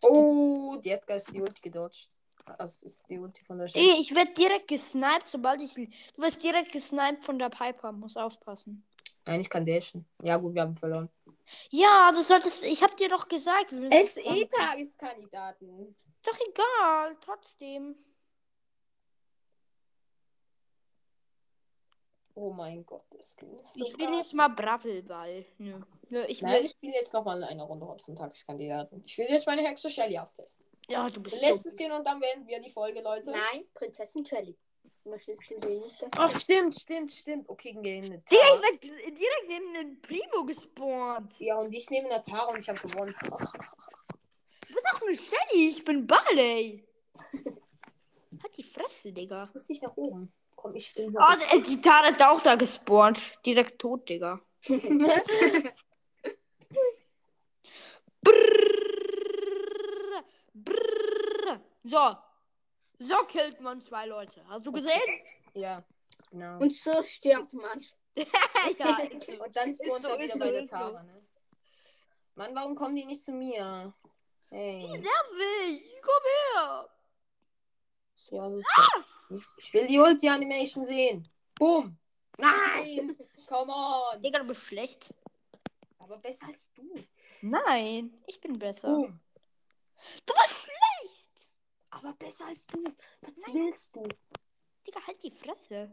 Oh, 0.03 0.77
die 0.85 0.91
Edgar 0.91 1.17
ist 1.17 1.33
die 1.33 1.41
Ulti 1.41 1.63
gedodged. 1.63 2.11
Also 2.59 2.85
ist 2.85 3.09
die 3.09 3.19
Ulti 3.19 3.43
von 3.43 3.59
der. 3.59 3.69
Ey, 3.75 4.01
ich 4.01 4.15
werde 4.15 4.33
direkt 4.33 4.69
gesniped, 4.69 5.29
sobald 5.29 5.63
ich. 5.63 5.75
Du 5.75 6.23
wirst 6.23 6.43
direkt 6.43 6.73
gesniped 6.73 7.25
von 7.25 7.39
der 7.39 7.49
Piper. 7.49 7.93
Muss 7.93 8.17
aufpassen. 8.17 8.85
Nein, 9.27 9.41
ich 9.41 9.49
kann 9.49 9.65
dashen. 9.65 10.05
Ja, 10.23 10.37
gut, 10.37 10.55
wir 10.55 10.63
haben 10.63 10.75
verloren. 10.75 11.09
Ja, 11.71 12.13
du 12.13 12.23
solltest. 12.23 12.63
Ich 12.65 12.83
hab 12.83 12.97
dir 12.97 13.09
doch 13.09 13.29
gesagt. 13.29 13.73
wir 13.73 13.81
müssen 13.81 14.23
zusammen- 14.23 14.49
Tageskandidaten. 14.51 15.97
Doch 16.23 16.39
egal, 16.49 17.17
trotzdem. 17.21 17.97
Oh 22.35 22.53
mein 22.53 22.87
Gott, 22.87 23.05
das 23.11 23.35
ist 23.37 23.75
so 23.75 23.85
Ich 23.85 23.99
will 23.99 24.15
jetzt 24.17 24.33
mal 24.33 24.49
Bravelball. 24.49 25.45
Nö. 25.59 25.79
Nö, 26.09 26.25
ich 26.27 26.41
Nein, 26.41 26.55
will. 26.55 26.65
ich 26.65 26.71
spiele 26.71 26.95
jetzt 26.95 27.13
nochmal 27.13 27.43
eine 27.45 27.63
Runde 27.63 27.87
Tageskandidaten. 28.15 29.03
Ich 29.05 29.19
will 29.19 29.27
jetzt 29.29 29.47
meine 29.47 29.63
Hexe 29.63 29.91
Shelly 29.91 30.19
austesten. 30.19 30.65
Ja, 30.89 31.11
du 31.11 31.21
bist. 31.21 31.37
Letztes 31.41 31.77
dumm. 31.77 31.87
Skin 31.87 31.93
und 31.93 32.07
dann 32.07 32.19
beenden 32.19 32.47
wir 32.47 32.61
die 32.61 32.71
Folge, 32.71 33.01
Leute. 33.03 33.31
Nein, 33.33 33.65
Prinzessin 33.75 34.25
Shelly. 34.25 34.57
Möchtest 35.05 35.51
du 35.51 35.59
sehen? 35.59 35.81
Nicht? 35.81 35.97
Ach, 36.17 36.31
stimmt, 36.39 36.75
stimmt, 36.79 37.11
stimmt. 37.11 37.49
Okay, 37.49 37.73
gehen 37.73 38.05
eine 38.05 38.19
Digga, 38.19 38.43
ich 38.55 38.63
werd 38.63 38.83
direkt 38.83 39.49
neben 39.49 39.75
den 39.75 40.01
Primo 40.03 40.45
gespawnt. 40.45 41.39
Ja, 41.41 41.57
und 41.57 41.73
ich 41.73 41.89
nehme 41.91 42.11
eine 42.11 42.23
Tara 42.23 42.51
und 42.53 42.59
ich 42.59 42.69
habe 42.69 42.79
gewonnen. 42.81 43.15
Du 43.23 44.75
bist 44.75 44.87
auch 44.93 45.03
eine 45.03 45.17
Shelly. 45.17 45.71
Ich 45.71 45.85
bin 45.85 46.07
Barley. 46.07 46.87
Hat 48.43 48.57
die 48.57 48.63
Fresse, 48.63 49.13
Digga. 49.13 49.49
Muss 49.53 49.69
ich 49.71 49.83
nach 49.83 49.97
oben? 49.97 50.33
Komm, 50.55 50.75
ich 50.75 50.93
bin 50.95 51.17
Oh, 51.19 51.25
die, 51.55 51.63
die 51.63 51.81
Tara 51.81 52.09
ist 52.09 52.23
auch 52.23 52.41
da 52.41 52.55
gespawnt. 52.55 53.21
Direkt 53.45 53.81
tot, 53.81 54.09
Digga. 54.09 54.41
Brrrr, 58.23 60.25
brrrr. 60.55 61.61
So. 61.85 62.17
So 63.03 63.17
killt 63.27 63.61
man 63.63 63.81
zwei 63.81 64.05
Leute. 64.05 64.47
Hast 64.47 64.67
du 64.67 64.73
gesehen? 64.73 65.01
ja, 65.55 65.83
genau. 66.31 66.59
Und 66.59 66.71
so 66.73 67.03
stirbt 67.03 67.55
man. 67.55 67.81
ja, 68.15 68.99
ist 69.05 69.27
so. 69.27 69.43
Und 69.43 69.57
dann 69.57 69.73
spawnt 69.73 70.03
so, 70.03 70.09
er 70.09 70.21
ist 70.21 70.25
wieder 70.25 70.33
so, 70.35 70.39
bei 70.39 70.51
der 70.51 70.63
ist 70.63 70.71
so. 70.71 70.77
Tara, 70.77 71.03
ne? 71.03 71.23
Mann, 72.35 72.55
warum 72.55 72.75
kommen 72.75 72.95
die 72.95 73.07
nicht 73.07 73.25
zu 73.25 73.33
mir? 73.33 73.95
Hey. 74.51 74.87
Nervig. 74.87 76.03
Komm 76.03 76.23
her. 76.35 76.89
So 78.17 78.39
asozial. 78.39 79.05
Ich 79.57 79.73
will 79.73 79.87
die 79.87 79.99
Ulti-Animation 79.99 80.85
sehen. 80.85 81.29
Boom. 81.59 81.97
Nein. 82.37 83.17
Come 83.47 83.73
on. 83.73 84.21
Digga, 84.21 84.41
du 84.41 84.47
bist 84.47 84.63
schlecht. 84.63 85.09
Aber 86.01 86.19
besser 86.19 86.47
als 86.47 86.71
du. 86.75 86.83
Nein, 87.41 88.13
ich 88.27 88.41
bin 88.41 88.59
besser. 88.59 88.89
Boom. 88.89 89.21
Du 90.27 90.35
bist 90.35 90.63
schlecht. 90.63 90.90
Aber 91.91 92.13
besser 92.15 92.47
als 92.47 92.67
du. 92.67 92.83
Was 93.21 93.33
willst 93.53 93.97
du? 93.97 94.03
Digga, 94.87 95.07
halt 95.07 95.23
die 95.23 95.31
Fresse. 95.33 95.91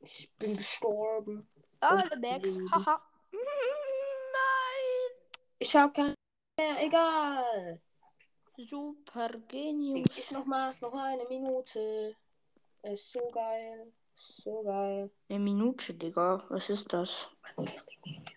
Ich 0.00 0.30
bin 0.38 0.56
gestorben. 0.56 1.48
Alle 1.80 2.10
Und 2.10 2.20
Max. 2.22 2.44
Leben. 2.44 2.70
Haha. 2.70 2.96
Mm, 3.32 3.36
Nein. 4.32 5.28
Ich 5.58 5.76
hab 5.76 5.96
mehr. 5.96 6.14
Egal. 6.78 7.80
Super 8.56 9.30
genius. 9.48 10.08
Ich, 10.10 10.18
ich 10.18 10.30
noch 10.30 10.44
mal, 10.46 10.74
noch 10.80 10.92
mal 10.92 11.12
eine 11.12 11.24
Minute. 11.28 12.16
Ist 12.82 13.12
so 13.12 13.28
geil. 13.32 13.92
So 14.14 14.62
geil. 14.62 15.10
Eine 15.30 15.38
Minute, 15.38 15.94
Digga. 15.94 16.44
Was 16.48 16.68
ist 16.68 16.92
das? 16.92 17.30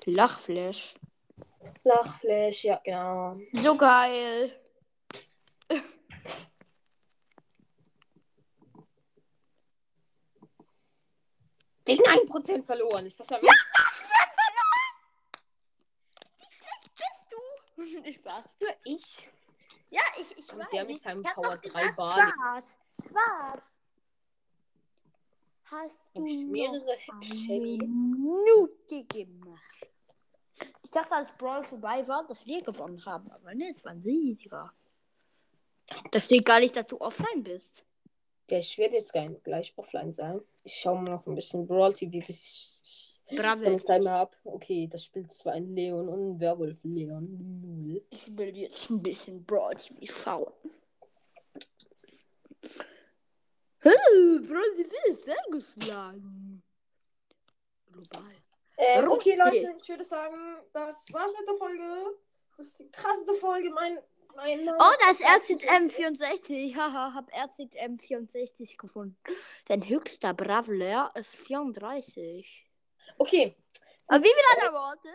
Lachflash. 0.05 0.95
Lachflash, 1.83 2.63
ja, 2.63 2.79
genau. 2.83 3.37
So 3.53 3.75
geil. 3.75 4.62
Gegen 11.85 12.03
1% 12.03 12.63
verloren. 12.63 13.05
Ist 13.05 13.19
das 13.19 13.29
ja 13.29 13.39
Ich 18.05 18.15
Spaß. 18.17 18.43
für 18.57 18.75
ich? 18.83 19.29
Ja, 19.89 20.01
ich, 20.17 20.37
ich 20.37 20.51
Und 20.51 20.59
weiß. 20.59 20.69
der 20.71 20.85
mit 20.85 21.01
seinem 21.01 21.23
Power 21.23 21.57
doch 21.57 21.71
3 21.71 21.81
gesagt, 21.81 21.97
Barley. 21.97 22.31
Spaß. 22.31 22.77
Spaß. 23.09 23.63
Hast 25.65 26.05
du 26.13 26.25
ich 26.25 26.45
mehrere 26.45 26.97
Shelly? 27.21 27.77
Minute 27.79 29.03
gemacht? 29.05 29.59
Ich 30.83 30.91
dachte, 30.91 31.15
als 31.15 31.29
Brawl 31.37 31.63
vorbei 31.65 32.07
war, 32.07 32.25
dass 32.27 32.45
wir 32.45 32.61
gewonnen 32.61 33.03
haben. 33.05 33.29
Aber 33.31 33.53
ne, 33.55 33.69
es 33.71 33.83
waren 33.83 34.01
sie, 34.01 34.35
Digga. 34.35 34.71
Das 36.11 36.25
steht 36.25 36.45
gar 36.45 36.59
nicht, 36.59 36.75
dass 36.75 36.87
du 36.87 37.01
offline 37.01 37.43
bist. 37.43 37.85
Ich 38.59 38.77
werde 38.77 38.95
jetzt 38.95 39.11
gleich, 39.11 39.31
gleich 39.43 39.73
offline 39.75 40.13
sein. 40.13 40.41
Ich 40.63 40.75
schaue 40.75 41.01
mir 41.01 41.11
noch 41.11 41.25
ein 41.25 41.35
bisschen 41.35 41.67
Brawl 41.67 41.93
TV, 41.93 42.25
bis 42.25 42.81
ich 43.27 43.37
Bravo. 43.37 43.63
keine 43.63 43.81
Zeit 43.81 44.03
mehr 44.03 44.13
habe. 44.13 44.35
Okay, 44.43 44.87
das 44.87 45.05
spielt 45.05 45.31
zwar 45.31 45.53
ein 45.53 45.73
Leon 45.75 46.07
und 46.07 46.35
ein 46.35 46.39
Werwolf 46.39 46.83
Leon. 46.83 47.61
Null. 47.61 48.03
Ich 48.09 48.35
will 48.37 48.55
jetzt 48.55 48.89
ein 48.89 49.01
bisschen 49.01 49.43
Brawl 49.45 49.75
TV 49.75 49.95
schauen. 50.05 50.53
Hey, 53.79 54.39
Brawl 54.39 54.75
TV 54.75 54.95
ist 55.07 55.25
sehr 55.25 55.35
geschlagen. 55.51 56.63
Global. 57.91 58.31
Ähm, 58.77 59.11
okay, 59.11 59.35
Leute, 59.35 59.75
ich 59.77 59.89
würde 59.89 60.03
sagen, 60.03 60.57
das 60.71 61.11
war's 61.11 61.31
mit 61.37 61.47
der 61.47 61.55
Folge. 61.55 62.17
Das 62.57 62.67
ist 62.67 62.79
die 62.79 62.89
krasseste 62.91 63.33
Folge 63.35 63.69
mein. 63.71 63.99
Oh, 64.35 64.93
da 64.99 65.11
ist 65.11 65.21
RZM64. 65.23 66.75
Haha, 66.77 67.13
hab 67.13 67.31
RZM64 67.31 68.77
gefunden. 68.77 69.17
Dein 69.65 69.87
höchster 69.87 70.33
Bravler 70.33 71.11
ist 71.15 71.35
34. 71.35 72.65
Okay, 73.17 73.55
Aber 74.07 74.23
wie 74.23 74.27
viel 74.27 74.43
hat 74.51 74.57
er 74.57 74.67
erwartet? 74.67 75.11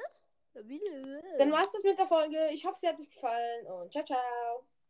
Dann 1.38 1.52
war's 1.52 1.72
das 1.72 1.82
mit 1.82 1.98
der 1.98 2.06
Folge. 2.06 2.50
Ich 2.52 2.64
hoffe, 2.64 2.78
sie 2.78 2.88
hat 2.88 2.98
euch 2.98 3.10
gefallen 3.10 3.66
und 3.66 3.92
ciao, 3.92 4.04
ciao. 4.04 4.66